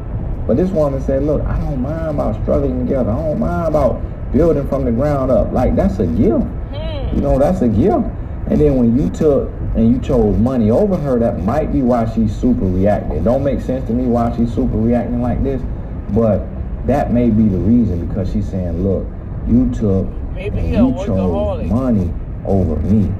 But 0.46 0.58
this 0.58 0.70
woman 0.70 1.02
said, 1.02 1.24
look, 1.24 1.44
I 1.46 1.58
don't 1.60 1.82
mind 1.82 2.12
about 2.12 2.40
struggling 2.44 2.86
together. 2.86 3.10
I 3.10 3.16
don't 3.16 3.40
mind 3.40 3.68
about 3.70 4.00
building 4.32 4.68
from 4.68 4.86
the 4.86 4.92
ground 4.92 5.32
up. 5.32 5.52
Like 5.52 5.76
that's 5.76 5.98
a 5.98 6.06
gift. 6.06 6.46
Hmm. 6.72 7.16
You 7.16 7.22
know, 7.22 7.40
that's 7.40 7.62
a 7.64 7.68
gift. 7.68 8.06
And 8.50 8.62
then 8.62 8.76
when 8.76 8.96
you 8.98 9.10
took 9.10 9.50
and 9.78 9.94
you 9.94 10.02
chose 10.02 10.36
money 10.40 10.72
over 10.72 10.98
her, 10.98 11.20
that 11.20 11.44
might 11.44 11.72
be 11.72 11.84
why 11.84 12.12
she's 12.12 12.36
super 12.36 12.66
reacting. 12.66 13.18
It 13.18 13.24
don't 13.24 13.44
make 13.44 13.62
sense 13.62 13.86
to 13.88 13.94
me 13.94 14.06
why 14.08 14.36
she's 14.36 14.52
super 14.52 14.76
reacting 14.76 15.22
like 15.22 15.44
this, 15.44 15.62
but 16.10 16.44
that 16.88 17.14
may 17.14 17.30
be 17.30 17.44
the 17.44 17.60
reason 17.60 18.08
because 18.08 18.34
she's 18.34 18.50
saying, 18.50 18.84
look, 18.84 19.06
you 19.48 19.70
took 19.70 20.08
Maybe 20.34 20.74
and 20.74 20.98
you 20.98 21.06
chose 21.06 21.70
money 21.70 22.12
over 22.48 22.76
me. 22.78 23.14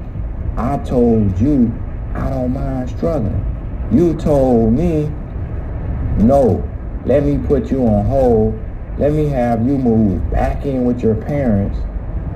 I 0.56 0.78
told 0.78 1.38
you 1.40 1.72
I 2.14 2.28
don't 2.28 2.52
mind 2.52 2.90
struggling. 2.90 3.88
You 3.92 4.14
told 4.16 4.72
me, 4.72 5.04
no, 6.24 6.68
let 7.06 7.22
me 7.22 7.38
put 7.46 7.70
you 7.70 7.86
on 7.86 8.04
hold. 8.04 8.60
Let 8.98 9.12
me 9.12 9.26
have 9.28 9.64
you 9.64 9.78
move 9.78 10.28
back 10.32 10.66
in 10.66 10.84
with 10.84 11.02
your 11.02 11.14
parents 11.14 11.78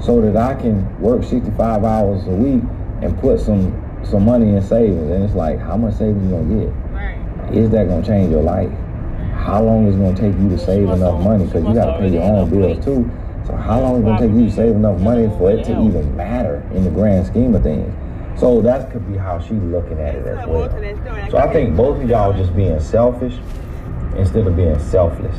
so 0.01 0.21
that 0.21 0.37
I 0.37 0.55
can 0.55 1.01
work 1.01 1.25
65 1.25 1.83
hours 1.83 2.25
a 2.29 2.31
week 2.31 2.63
and 3.03 3.19
put 3.19 3.41
some 3.41 3.82
some 4.05 4.25
money 4.25 4.55
in 4.57 4.63
savings. 4.63 5.11
And 5.11 5.25
it's 5.25 5.35
like, 5.35 5.59
how 5.59 5.77
much 5.77 5.95
savings 5.95 6.25
you 6.25 6.31
gonna 6.31 6.65
get? 6.65 6.73
Right. 6.93 7.55
Is 7.57 7.71
that 7.71 7.89
gonna 7.89 8.05
change 8.05 8.31
your 8.31 8.43
life? 8.43 8.71
How 9.35 9.63
long 9.63 9.87
is 9.87 9.97
it 9.97 9.99
gonna 9.99 10.17
take 10.17 10.41
you 10.41 10.49
to 10.51 10.59
save 10.59 10.89
enough 10.89 11.21
money? 11.23 11.45
Because 11.45 11.65
you 11.65 11.75
gotta 11.75 11.99
pay 11.99 12.09
your 12.09 12.23
own 12.23 12.51
bills 12.51 12.85
too. 12.85 13.11
So 13.47 13.57
how 13.57 13.81
long 13.81 13.97
is 13.97 14.01
it 14.01 14.05
gonna 14.05 14.19
take 14.21 14.33
you 14.33 14.47
to 14.47 14.53
save 14.53 14.77
enough 14.77 15.01
money 15.01 15.29
for 15.39 15.51
it 15.51 15.65
to 15.65 15.73
even 15.83 16.17
matter 16.17 16.63
in 16.75 16.85
the 16.85 16.91
grand 16.91 17.27
scheme 17.27 17.55
of 17.55 17.63
things? 17.63 17.93
So 18.39 18.63
that 18.63 18.91
could 18.91 19.11
be 19.11 19.19
how 19.19 19.41
she's 19.41 19.63
looking 19.63 20.01
at 20.01 20.15
it 20.15 20.27
as 20.27 20.47
well. 20.47 20.71
So 21.31 21.39
I 21.39 21.53
think 21.53 21.77
both 21.77 22.03
of 22.03 22.09
y'all 22.09 22.33
just 22.33 22.55
being 22.57 22.81
selfish 22.81 23.35
instead 24.17 24.47
of 24.47 24.57
being 24.57 24.79
selfless. 24.79 25.37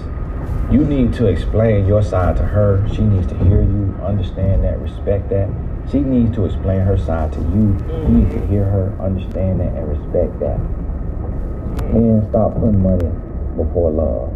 You 0.72 0.86
need 0.86 1.14
to 1.14 1.28
explain 1.28 1.86
your 1.88 2.02
side 2.02 2.38
to 2.38 2.44
her. 2.44 2.88
She 2.94 3.02
needs 3.02 3.28
to 3.28 3.38
hear 3.38 3.62
you, 3.62 3.96
understand 4.04 4.64
that, 4.64 4.80
respect 4.80 5.30
that. 5.30 5.50
She 5.94 6.00
needs 6.00 6.34
to 6.34 6.46
explain 6.46 6.82
her 6.82 6.98
side 6.98 7.32
to 7.34 7.40
you. 7.54 7.70
You 7.86 8.26
need 8.26 8.32
to 8.34 8.42
hear 8.50 8.66
her, 8.66 8.98
understand 8.98 9.62
that, 9.62 9.78
and 9.78 9.86
respect 9.86 10.34
that. 10.42 10.58
And 11.94 12.26
stop 12.34 12.58
putting 12.58 12.82
money 12.82 13.14
before 13.54 13.94
love. 13.94 14.34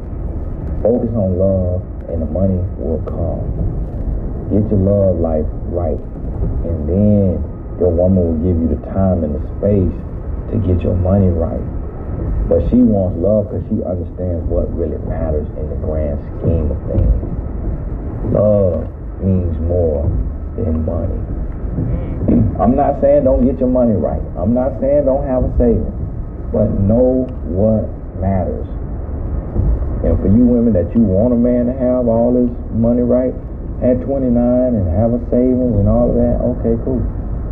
Focus 0.86 1.10
on 1.17 1.34
love, 1.41 1.82
and 2.13 2.22
the 2.22 2.30
money 2.30 2.62
will 2.78 3.02
come. 3.10 3.41
Get 4.54 4.70
your 4.70 4.86
love 4.86 5.17
life 5.17 5.50
right, 5.74 5.98
and 6.62 6.78
then 6.86 7.41
your 7.82 7.89
woman 7.89 8.22
will 8.22 8.38
give 8.46 8.54
you 8.62 8.70
the 8.78 8.82
time 8.93 9.26
and 9.26 9.34
the 9.34 9.41
space 9.58 9.98
to 10.54 10.62
get 10.62 10.86
your 10.86 10.93
money 10.93 11.34
right. 11.34 11.65
But 12.46 12.70
she 12.70 12.86
wants 12.86 13.17
love 13.17 13.50
because 13.50 13.65
she 13.65 13.82
understands 13.82 14.46
what 14.46 14.70
really 14.78 15.02
matters 15.10 15.50
in 15.58 15.65
the 15.74 15.80
grand 15.82 16.22
scheme 16.38 16.70
of 16.70 16.78
things. 16.86 17.17
Love 18.30 18.86
means 19.26 19.58
more 19.65 20.06
than 20.54 20.86
money. 20.86 21.37
Mm. 21.78 22.60
I'm 22.60 22.76
not 22.76 23.00
saying 23.02 23.24
don't 23.24 23.46
get 23.46 23.60
your 23.60 23.70
money 23.70 23.94
right. 23.94 24.22
I'm 24.38 24.54
not 24.54 24.82
saying 24.82 25.06
don't 25.06 25.26
have 25.28 25.46
a 25.46 25.52
savings. 25.58 25.94
But 26.52 26.74
know 26.82 27.30
what 27.46 27.86
matters. 28.20 28.68
And 30.04 30.18
for 30.20 30.28
you 30.28 30.46
women 30.46 30.74
that 30.74 30.94
you 30.96 31.02
want 31.02 31.34
a 31.34 31.38
man 31.38 31.68
to 31.68 31.74
have 31.74 32.08
all 32.08 32.34
his 32.34 32.50
money 32.74 33.02
right, 33.02 33.34
at 33.82 34.02
29 34.02 34.34
and 34.34 34.88
have 34.90 35.13
a 35.13 35.22
savings 35.30 35.78
and 35.78 35.88
all 35.88 36.10
of 36.10 36.16
that, 36.18 36.42
okay, 36.42 36.74
cool. 36.84 37.02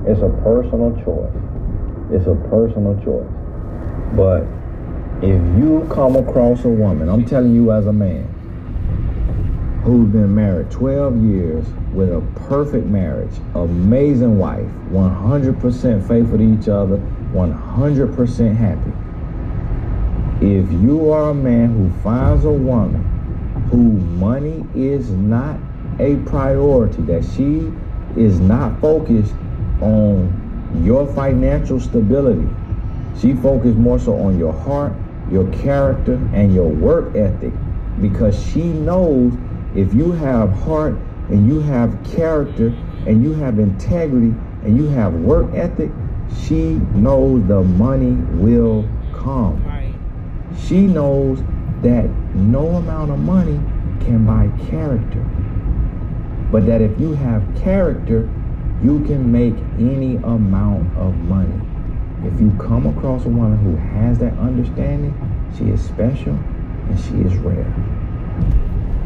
It's 0.09 0.21
a 0.21 0.29
personal 0.41 0.93
choice. 1.05 1.33
It's 2.09 2.25
a 2.25 2.35
personal 2.49 2.97
choice. 3.05 3.29
But 4.17 4.45
if 5.21 5.41
you 5.57 5.87
come 5.89 6.15
across 6.15 6.65
a 6.65 6.69
woman, 6.69 7.09
I'm 7.09 7.25
telling 7.25 7.53
you 7.53 7.71
as 7.71 7.87
a 7.87 7.93
man, 7.93 8.34
who's 9.85 10.09
been 10.09 10.33
married 10.33 10.71
12 10.71 11.23
years 11.23 11.63
with 11.93 12.11
a 12.11 12.19
perfect 12.47 12.87
marriage, 12.87 13.33
amazing 13.53 14.39
wife, 14.39 14.65
100% 14.89 16.07
faithful 16.07 16.37
to 16.39 16.59
each 16.59 16.67
other, 16.67 16.97
100% 17.33 18.55
happy. 18.55 18.91
If 20.43 20.71
you 20.81 21.11
are 21.11 21.29
a 21.29 21.33
man 21.35 21.69
who 21.77 21.91
finds 22.01 22.45
a 22.45 22.49
woman 22.49 23.03
who 23.69 23.91
money 24.17 24.65
is 24.73 25.11
not 25.11 25.59
a 25.99 26.15
priority, 26.27 27.03
that 27.03 27.23
she 27.23 27.71
is 28.19 28.39
not 28.39 28.81
focused 28.81 29.35
on 29.81 30.81
your 30.83 31.05
financial 31.13 31.79
stability, 31.79 32.49
she 33.19 33.35
focused 33.35 33.77
more 33.77 33.99
so 33.99 34.19
on 34.19 34.39
your 34.39 34.51
heart, 34.51 34.93
your 35.29 35.47
character, 35.51 36.15
and 36.33 36.55
your 36.55 36.69
work 36.69 37.15
ethic 37.15 37.53
because 38.01 38.35
she 38.51 38.63
knows 38.63 39.33
if 39.75 39.93
you 39.93 40.11
have 40.13 40.51
heart 40.51 40.95
and 41.29 41.47
you 41.47 41.59
have 41.59 41.97
character 42.03 42.67
and 43.07 43.23
you 43.23 43.33
have 43.33 43.59
integrity 43.59 44.33
and 44.63 44.77
you 44.77 44.87
have 44.87 45.13
work 45.13 45.53
ethic, 45.53 45.91
she 46.43 46.75
knows 46.95 47.45
the 47.47 47.61
money 47.61 48.13
will 48.39 48.87
come. 49.13 49.63
Right. 49.65 49.93
She 50.57 50.81
knows 50.81 51.39
that 51.81 52.09
no 52.35 52.67
amount 52.75 53.11
of 53.11 53.19
money 53.19 53.59
can 54.05 54.25
buy 54.25 54.49
character. 54.69 55.23
But 56.51 56.65
that 56.67 56.81
if 56.81 56.99
you 56.99 57.13
have 57.13 57.43
character, 57.61 58.29
you 58.83 59.03
can 59.05 59.31
make 59.31 59.55
any 59.77 60.15
amount 60.17 60.95
of 60.97 61.15
money. 61.15 61.59
If 62.23 62.39
you 62.39 62.51
come 62.59 62.87
across 62.87 63.25
a 63.25 63.29
woman 63.29 63.57
who 63.59 63.75
has 63.75 64.19
that 64.19 64.37
understanding, 64.37 65.13
she 65.57 65.65
is 65.65 65.83
special 65.83 66.33
and 66.33 66.99
she 66.99 67.15
is 67.21 67.35
rare. 67.37 67.73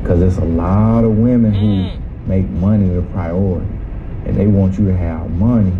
Because 0.01 0.19
there's 0.19 0.37
a 0.37 0.45
lot 0.45 1.03
of 1.03 1.17
women 1.17 1.53
who 1.53 1.67
Mm. 1.67 1.89
make 2.27 2.49
money 2.49 2.87
the 2.89 3.01
priority. 3.01 3.65
And 4.25 4.35
they 4.35 4.47
want 4.47 4.77
you 4.77 4.85
to 4.85 4.95
have 4.95 5.29
money 5.31 5.73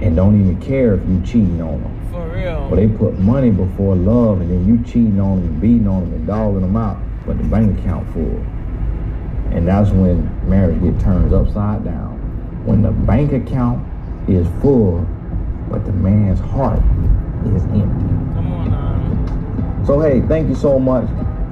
and 0.00 0.14
don't 0.16 0.38
even 0.40 0.56
care 0.56 0.94
if 0.94 1.00
you 1.08 1.20
cheating 1.24 1.60
on 1.60 1.80
them. 1.82 1.92
For 2.12 2.26
real. 2.34 2.66
But 2.68 2.76
they 2.76 2.88
put 2.88 3.18
money 3.18 3.50
before 3.50 3.94
love, 3.96 4.40
and 4.40 4.50
then 4.50 4.66
you 4.66 4.78
cheating 4.84 5.20
on 5.20 5.40
them, 5.40 5.48
and 5.48 5.60
beating 5.60 5.88
on 5.88 6.02
them, 6.02 6.12
and 6.14 6.26
dogging 6.26 6.60
them 6.62 6.76
out, 6.76 6.96
but 7.26 7.38
the 7.38 7.44
bank 7.44 7.78
account 7.78 8.06
full. 8.12 8.40
And 9.52 9.66
that's 9.66 9.90
when 9.90 10.28
marriage 10.48 10.80
get 10.82 10.98
turned 11.00 11.32
upside 11.32 11.84
down. 11.84 12.18
When 12.64 12.82
the 12.82 12.90
bank 12.90 13.32
account 13.32 13.82
is 14.28 14.46
full, 14.60 15.06
but 15.70 15.84
the 15.84 15.92
man's 15.92 16.40
heart 16.40 16.80
is 17.54 17.62
empty. 17.64 18.06
Come 18.34 18.52
on 18.52 18.70
now. 18.70 19.84
So 19.86 20.00
hey, 20.00 20.20
thank 20.22 20.48
you 20.48 20.54
so 20.54 20.78
much 20.78 21.06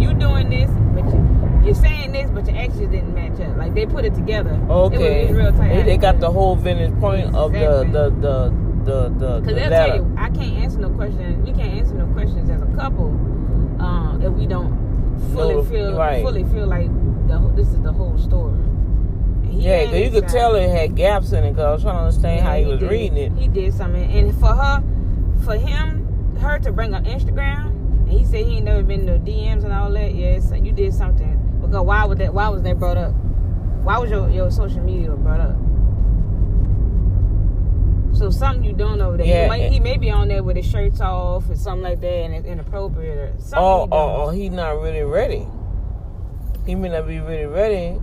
you 0.00 0.14
doing 0.14 0.48
this, 0.50 0.70
but 0.94 1.04
you, 1.12 1.60
you're 1.64 1.74
saying 1.74 2.12
this, 2.12 2.30
but 2.30 2.46
your 2.46 2.56
actions 2.56 2.80
didn't 2.90 3.14
match 3.14 3.40
up. 3.40 3.56
Like 3.56 3.74
they 3.74 3.86
put 3.86 4.04
it 4.04 4.14
together. 4.14 4.52
Okay. 4.68 5.24
it 5.24 5.28
was 5.30 5.36
real 5.38 5.52
tight. 5.52 5.68
They, 5.74 5.82
they 5.82 5.96
got 5.96 6.20
the 6.20 6.30
whole 6.30 6.56
vantage 6.56 6.98
point 7.00 7.34
of 7.34 7.52
the 7.52 7.58
the 7.92 8.10
the 8.10 8.70
the 8.84 9.08
the, 9.10 9.40
Because 9.40 9.44
the 9.46 9.52
they'll 9.54 9.70
letter. 9.70 9.86
tell 9.92 9.96
you, 9.96 10.14
I 10.18 10.28
can't 10.30 10.56
answer 10.64 10.78
no 10.78 10.90
questions. 10.90 11.46
We 11.46 11.52
can't 11.54 11.74
answer 11.74 11.94
no 11.94 12.06
questions 12.14 12.48
as 12.50 12.62
a 12.62 12.66
couple 12.76 13.06
um, 13.80 14.20
if 14.24 14.32
we 14.32 14.46
don't 14.46 14.72
fully 15.34 15.54
No, 15.56 15.62
feel 15.64 15.96
right. 15.98 16.22
fully 16.24 16.44
feel 16.44 16.66
like 16.66 16.88
the, 17.28 17.38
this 17.54 17.68
is 17.68 17.80
the 17.82 17.92
whole 17.92 18.16
story. 18.18 18.56
Yeah, 19.52 19.84
'cause 19.86 19.98
you 19.98 20.10
could 20.10 20.28
tell 20.28 20.54
it 20.54 20.68
had 20.70 20.94
gaps 20.96 21.32
in 21.32 21.44
it. 21.44 21.54
Cause 21.54 21.64
I 21.64 21.72
was 21.72 21.82
trying 21.82 21.96
to 21.96 22.00
understand 22.02 22.38
Yeah, 22.38 22.44
how 22.50 22.56
he 22.56 22.64
was 22.64 22.80
did. 22.80 22.90
reading 22.90 23.16
it. 23.18 23.32
He 23.32 23.48
did 23.48 23.74
something, 23.74 24.02
and 24.10 24.34
for 24.40 24.46
her, 24.54 24.82
for 25.44 25.56
him, 25.56 26.34
her 26.40 26.58
to 26.60 26.72
bring 26.72 26.94
up 26.94 27.04
Instagram, 27.04 27.79
and 28.10 28.18
he 28.18 28.24
said 28.24 28.44
he 28.44 28.56
ain't 28.56 28.64
never 28.64 28.82
been 28.82 29.06
to 29.06 29.18
DMs 29.18 29.62
and 29.64 29.72
all 29.72 29.90
that. 29.92 30.14
Yes, 30.14 30.52
you 30.60 30.72
did 30.72 30.92
something. 30.92 31.60
Because 31.60 31.84
why 31.84 32.04
would 32.04 32.18
that? 32.18 32.34
Why 32.34 32.48
was 32.48 32.62
that 32.62 32.78
brought 32.78 32.96
up? 32.96 33.12
Why 33.84 33.98
was 33.98 34.10
your, 34.10 34.28
your 34.30 34.50
social 34.50 34.82
media 34.82 35.10
brought 35.12 35.40
up? 35.40 35.56
So 38.16 38.30
something 38.30 38.64
you 38.64 38.72
don't 38.72 38.98
know 38.98 39.16
that 39.16 39.24
Yeah, 39.24 39.44
he, 39.44 39.48
might, 39.48 39.72
he 39.72 39.80
may 39.80 39.96
be 39.96 40.10
on 40.10 40.28
there 40.28 40.42
with 40.42 40.56
his 40.56 40.66
shirts 40.66 41.00
off 41.00 41.48
or 41.48 41.54
something 41.54 41.84
like 41.84 42.00
that, 42.00 42.06
and 42.06 42.34
it's 42.34 42.46
inappropriate 42.46 43.16
or 43.16 43.32
something. 43.38 43.58
Oh, 43.58 43.88
oh, 43.92 44.26
oh, 44.26 44.30
he's 44.30 44.50
not 44.50 44.80
really 44.80 45.04
ready. 45.04 45.46
He 46.66 46.74
may 46.74 46.88
not 46.88 47.06
be 47.06 47.20
really 47.20 47.46
ready 47.46 47.98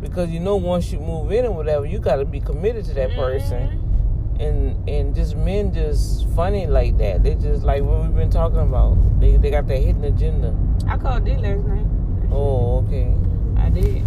because 0.00 0.30
you 0.30 0.40
know 0.40 0.56
once 0.56 0.90
you 0.90 0.98
move 0.98 1.30
in 1.30 1.44
or 1.44 1.52
whatever, 1.52 1.84
you 1.84 1.98
got 1.98 2.16
to 2.16 2.24
be 2.24 2.40
committed 2.40 2.86
to 2.86 2.94
that 2.94 3.10
person. 3.14 3.68
Mm-hmm. 3.68 3.79
And 4.40 4.88
and 4.88 5.14
just 5.14 5.36
men 5.36 5.72
just 5.74 6.26
funny 6.30 6.66
like 6.66 6.96
that. 6.96 7.22
They 7.22 7.34
just 7.34 7.62
like 7.62 7.82
what 7.82 8.02
we've 8.02 8.16
been 8.16 8.30
talking 8.30 8.60
about. 8.60 8.96
They 9.20 9.36
they 9.36 9.50
got 9.50 9.68
that 9.68 9.76
hidden 9.76 10.02
agenda. 10.04 10.56
I 10.88 10.96
called 10.96 11.26
D 11.26 11.36
last 11.36 11.66
night. 11.66 11.86
Oh, 12.32 12.78
okay. 12.78 13.14
I 13.58 13.68
did. 13.68 14.02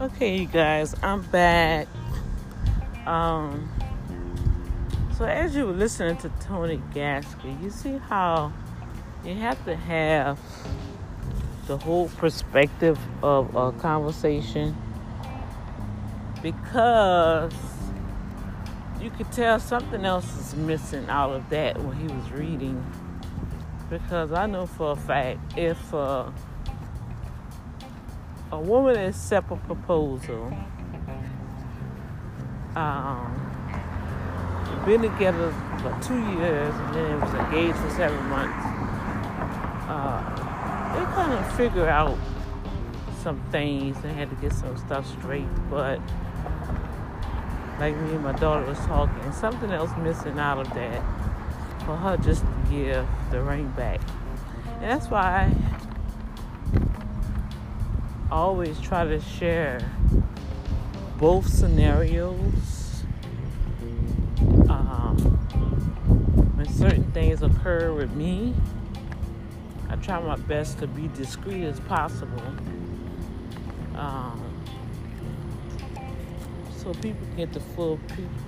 Okay, 0.00 0.38
you 0.38 0.46
guys, 0.46 0.94
I'm 1.02 1.22
back. 1.22 1.88
Um, 3.04 3.68
so 5.18 5.24
as 5.24 5.56
you 5.56 5.66
were 5.66 5.72
listening 5.72 6.16
to 6.18 6.30
Tony 6.40 6.80
Gaskins, 6.94 7.62
you 7.62 7.70
see 7.70 7.98
how 8.08 8.52
you 9.26 9.34
have 9.34 9.62
to 9.64 9.74
have 9.74 10.38
the 11.66 11.76
whole 11.76 12.08
perspective 12.10 12.96
of 13.24 13.56
a 13.56 13.72
conversation 13.72 14.76
because 16.42 17.52
you 19.00 19.10
could 19.10 19.30
tell 19.32 19.58
something 19.58 20.04
else 20.04 20.36
is 20.38 20.54
missing 20.54 21.08
out 21.08 21.32
of 21.32 21.50
that 21.50 21.76
when 21.82 21.96
he 21.96 22.06
was 22.06 22.30
reading. 22.30 22.84
Because 23.90 24.32
I 24.32 24.46
know 24.46 24.66
for 24.66 24.92
a 24.92 24.96
fact 24.96 25.58
if 25.58 25.92
uh, 25.92 26.30
a 28.52 28.60
woman 28.60 28.96
accept 28.96 29.50
a 29.50 29.56
proposal, 29.56 30.56
um, 32.76 33.46
been 34.86 35.02
together 35.02 35.52
for 35.80 35.98
two 36.00 36.20
years 36.38 36.72
and 36.72 36.94
then 36.94 37.10
it 37.10 37.20
was 37.20 37.34
engaged 37.34 37.76
for 37.76 37.90
seven 37.90 38.24
months. 38.26 38.75
Uh, 39.88 40.94
they 40.94 41.32
of 41.32 41.56
figure 41.56 41.88
out 41.88 42.18
some 43.22 43.40
things 43.50 43.96
and 44.04 44.16
had 44.16 44.30
to 44.30 44.36
get 44.36 44.52
some 44.52 44.76
stuff 44.76 45.06
straight, 45.18 45.46
but 45.70 46.00
like 47.78 47.96
me 47.96 48.14
and 48.14 48.22
my 48.22 48.32
daughter 48.32 48.64
was 48.64 48.78
talking, 48.78 49.32
something 49.32 49.70
else 49.70 49.90
missing 49.98 50.38
out 50.38 50.58
of 50.58 50.72
that 50.74 51.02
for 51.84 51.96
her 51.96 52.16
just 52.16 52.42
to 52.42 52.70
give 52.70 53.06
the 53.30 53.42
ring 53.42 53.68
back. 53.76 54.00
And 54.80 54.90
that's 54.90 55.08
why 55.08 55.52
I 58.30 58.34
always 58.34 58.80
try 58.80 59.04
to 59.04 59.20
share 59.20 59.80
both 61.18 61.46
scenarios. 61.48 63.04
Um, 64.68 65.16
when 66.56 66.68
certain 66.72 67.10
things 67.12 67.42
occur 67.42 67.92
with 67.92 68.12
me, 68.12 68.54
try 70.06 70.20
my 70.20 70.36
best 70.36 70.78
to 70.78 70.86
be 70.86 71.08
discreet 71.08 71.64
as 71.64 71.80
possible. 71.80 72.40
Um, 73.96 74.62
so 76.76 76.94
people 76.94 77.26
get 77.36 77.52
the 77.52 77.58
full 77.58 77.98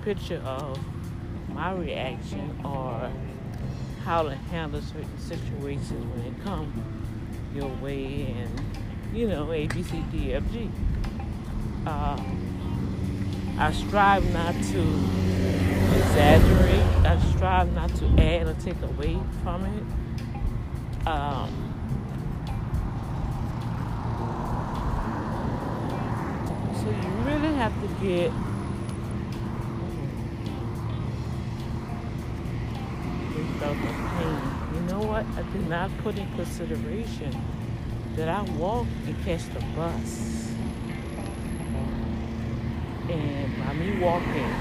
picture 0.05 0.41
of 0.45 0.79
my 1.49 1.73
reaction 1.73 2.61
or 2.65 3.11
how 4.05 4.23
to 4.23 4.37
handle 4.37 4.81
certain 4.81 5.19
situations 5.19 6.07
when 6.15 6.27
it 6.27 6.45
come 6.45 6.73
your 7.53 7.69
way 7.83 8.37
and 8.39 8.61
you 9.13 9.27
know 9.27 9.53
A 9.53 9.67
B 9.67 9.83
C 9.83 10.05
D 10.13 10.35
F 10.35 10.45
G. 10.53 10.71
Uh, 11.85 12.23
I 13.59 13.73
strive 13.73 14.33
not 14.33 14.55
to 14.55 14.81
exaggerate. 15.99 16.85
I 17.05 17.21
strive 17.35 17.73
not 17.73 17.93
to 17.97 18.07
add 18.23 18.47
or 18.47 18.55
take 18.63 18.81
away 18.81 19.19
from 19.43 19.65
it. 19.65 20.08
Um, 21.09 21.49
so 26.75 26.91
you 26.91 27.09
really 27.25 27.55
have 27.55 27.73
to 27.81 27.89
get 28.05 28.31
without 33.35 33.77
the 33.81 33.93
pain. 34.19 34.41
You 34.75 34.81
know 34.93 35.01
what? 35.01 35.25
I 35.35 35.51
did 35.51 35.67
not 35.67 35.91
put 36.03 36.19
in 36.19 36.31
consideration 36.35 37.35
that 38.17 38.29
I 38.29 38.43
walk 38.59 38.87
and 39.07 39.25
catch 39.25 39.45
the 39.55 39.65
bus. 39.75 40.53
And 43.09 43.65
by 43.65 43.73
me 43.73 43.99
walking, 43.99 44.53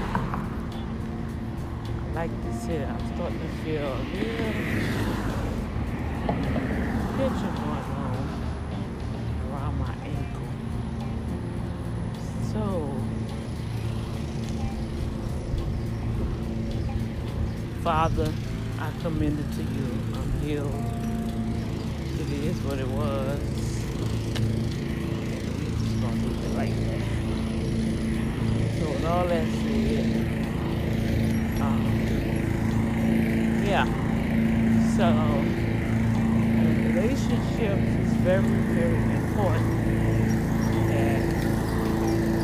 like 2.14 2.30
I 2.30 2.56
said, 2.56 2.88
I'm 2.88 3.14
starting 3.14 3.38
to 3.38 3.48
feel 3.62 3.82
a 3.82 4.00
little 4.14 5.17
around 9.50 9.78
my 9.78 9.94
ankle. 10.04 10.48
So, 12.52 12.62
Father, 17.82 18.32
I 18.80 18.92
commend 19.02 19.40
it 19.40 19.50
to 19.56 19.62
you. 19.62 19.86
I'm 20.14 20.32
healed. 20.40 20.72
It 22.20 22.30
is 22.44 22.56
what 22.62 22.78
it 22.78 22.86
was. 22.86 23.40
Just 25.82 26.00
gonna 26.00 26.26
it 26.28 26.52
like 26.54 26.76
that. 26.76 27.02
So 28.78 28.84
with 28.90 29.04
all 29.04 29.26
that 29.26 29.46
said, 29.46 30.04
um, 31.60 31.82
yeah. 33.66 33.86
So 34.96 35.06
relationships 36.94 37.90
is 38.06 38.12
very, 38.22 38.42
very 38.42 39.02
important 39.16 39.68
that 40.88 41.20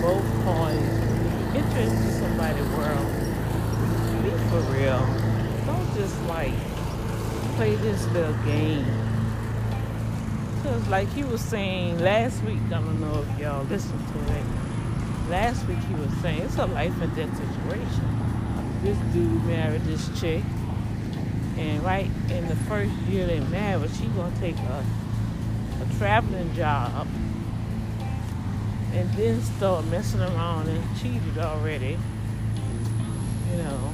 both 0.02 0.26
parties 0.42 0.92
enter 1.54 1.80
into 1.80 2.10
somebody's 2.10 2.70
world. 2.74 3.08
Be 4.24 4.30
for 4.50 4.62
real 4.72 5.24
don't 5.66 5.94
just 5.94 6.20
like 6.24 6.52
this 7.94 8.06
little 8.08 8.34
game. 8.44 8.84
Cause 10.64 10.88
like 10.88 11.08
he 11.12 11.22
was 11.22 11.40
saying 11.40 12.00
last 12.00 12.42
week, 12.42 12.58
I 12.66 12.80
don't 12.80 13.00
know 13.00 13.22
if 13.22 13.38
y'all 13.38 13.64
listened 13.66 14.00
to 14.08 14.34
it. 14.34 15.30
Last 15.30 15.64
week 15.68 15.78
he 15.78 15.94
was 15.94 16.12
saying 16.20 16.42
it's 16.42 16.56
a 16.56 16.66
life 16.66 17.00
and 17.00 17.14
death 17.14 17.30
situation. 17.36 18.04
This 18.82 18.98
dude 19.12 19.44
married 19.44 19.84
this 19.84 20.08
chick, 20.20 20.42
and 21.56 21.84
right 21.84 22.10
in 22.30 22.48
the 22.48 22.56
first 22.66 22.90
year 23.08 23.28
they 23.28 23.38
married, 23.40 23.90
she 23.94 24.06
gonna 24.06 24.34
take 24.40 24.58
a 24.58 24.84
a 25.80 25.98
traveling 25.98 26.52
job, 26.54 27.06
and 28.92 29.08
then 29.12 29.40
start 29.40 29.84
messing 29.86 30.20
around 30.20 30.68
and 30.68 30.82
cheated 31.00 31.38
already. 31.38 31.96
You 33.52 33.56
know, 33.58 33.92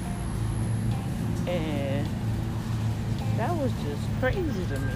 and 1.46 2.19
that 3.40 3.56
was 3.56 3.72
just 3.72 4.20
crazy 4.20 4.66
to 4.66 4.78
me. 4.78 4.92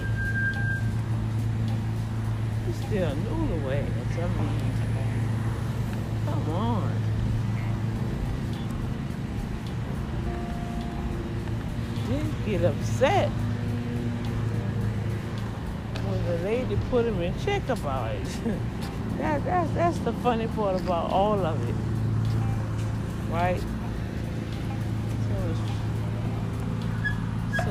He's 2.67 2.75
still 2.75 3.09
newlyweds. 3.09 3.89
I 4.13 4.27
mean, 4.37 4.61
come 6.25 6.49
on. 6.51 6.91
Didn't 12.07 12.45
get 12.45 12.65
upset 12.65 13.29
when 16.05 16.25
the 16.25 16.37
lady 16.43 16.77
put 16.91 17.05
him 17.05 17.19
in 17.21 17.33
check 17.39 17.67
about 17.67 18.13
it. 18.13 18.25
that, 19.17 19.43
that, 19.43 19.73
that's 19.73 19.97
the 19.99 20.13
funny 20.13 20.45
part 20.49 20.79
about 20.79 21.09
all 21.09 21.43
of 21.43 21.67
it. 21.67 21.73
Right? 23.33 23.63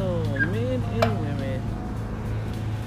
So 0.05 0.21
men 0.39 0.83
and 0.83 1.21
women, 1.21 1.63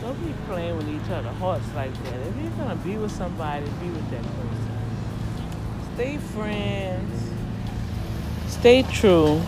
don't 0.01 0.23
be 0.23 0.33
playing 0.45 0.77
with 0.77 0.87
each 0.87 1.09
other's 1.09 1.35
hearts 1.37 1.65
like 1.73 1.91
that. 2.03 2.13
If 2.13 2.35
you're 2.39 2.51
gonna 2.51 2.75
be 2.75 2.95
with 2.95 3.11
somebody, 3.11 3.65
be 3.81 3.89
with 3.89 4.07
that 4.11 4.21
person. 4.21 4.69
Stay 5.95 6.17
friends. 6.17 7.31
Stay 8.45 8.83
true. 8.83 9.41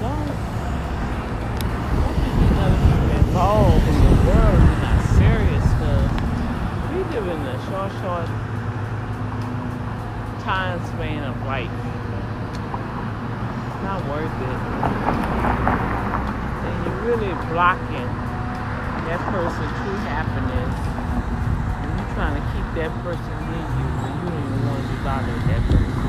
Don't 0.00 0.26
don't 2.56 2.80
be 2.80 3.16
involved 3.18 3.88
in 3.88 3.96
the 4.00 4.14
world 4.24 4.62
serious 5.20 5.68
we 6.96 7.00
a 7.18 7.60
short, 7.68 7.92
short 8.00 8.28
time 10.42 10.80
span 10.86 11.24
of 11.24 11.36
life 11.44 11.70
not 13.82 14.04
worth 14.06 14.28
it. 14.28 14.58
And 16.64 16.74
you're 16.84 17.00
really 17.04 17.32
blocking 17.48 18.10
that 19.08 19.20
person's 19.32 19.72
true 19.80 19.98
happiness. 20.04 20.74
And 21.80 21.90
you're 21.98 22.12
trying 22.14 22.36
to 22.36 22.44
keep 22.52 22.66
that 22.76 22.92
person 23.02 23.34
in 23.50 23.64
you 23.80 23.88
when 24.00 24.12
you 24.20 24.24
don't 24.28 24.44
even 24.44 24.60
want 24.68 24.84
to 24.84 24.96
bother 25.02 25.36
that 25.48 25.62
person. 25.72 26.00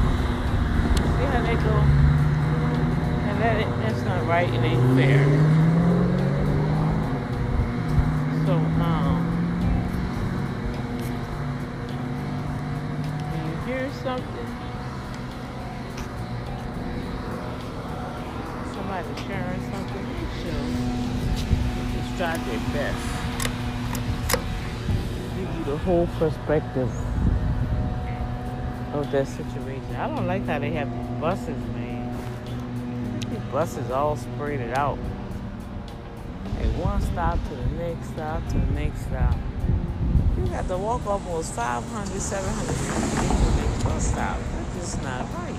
See 1.15 1.27
how 1.31 1.41
they 1.47 1.55
go? 1.55 1.75
And 3.29 3.35
that 3.41 3.55
that's 3.81 4.01
not 4.03 4.27
right 4.27 4.49
and 4.49 4.65
ain't 4.65 4.85
fair. 4.99 5.23
So, 8.45 8.53
um, 8.53 9.21
when 13.31 13.41
you 13.47 13.55
hear 13.65 13.89
something 14.03 14.60
somebody 19.03 19.27
sharing 19.27 19.61
something, 19.71 20.05
make 20.13 20.31
sure 20.41 20.65
just 21.93 22.17
try 22.17 22.37
their 22.37 22.59
best. 22.73 23.03
Give 25.37 25.55
you 25.57 25.63
the 25.65 25.77
whole 25.77 26.07
perspective 26.19 26.89
of 28.93 29.11
that 29.11 29.27
situation. 29.27 29.95
I 29.95 30.07
don't 30.07 30.27
like 30.27 30.45
how 30.45 30.59
they 30.59 30.71
have 30.71 30.91
these 30.91 31.21
buses, 31.21 31.57
man. 31.73 33.19
These 33.29 33.39
buses 33.51 33.91
all 33.91 34.17
spread 34.17 34.59
it 34.59 34.77
out. 34.77 34.97
Like 36.59 36.77
one 36.77 37.01
stop 37.01 37.39
to 37.43 37.55
the 37.55 37.67
next 37.77 38.09
stop 38.09 38.47
to 38.49 38.53
the 38.57 38.71
next 38.73 39.01
stop. 39.01 39.37
You 40.37 40.45
got 40.47 40.67
to 40.67 40.77
walk 40.77 41.05
almost 41.07 41.53
500, 41.53 42.21
700 42.21 42.75
feet 42.75 43.19
to 43.19 43.45
to 43.45 43.61
next 43.61 43.83
bus 43.83 44.07
stop. 44.07 44.37
That's 44.37 44.75
just 44.75 45.03
not 45.03 45.21
right. 45.33 45.50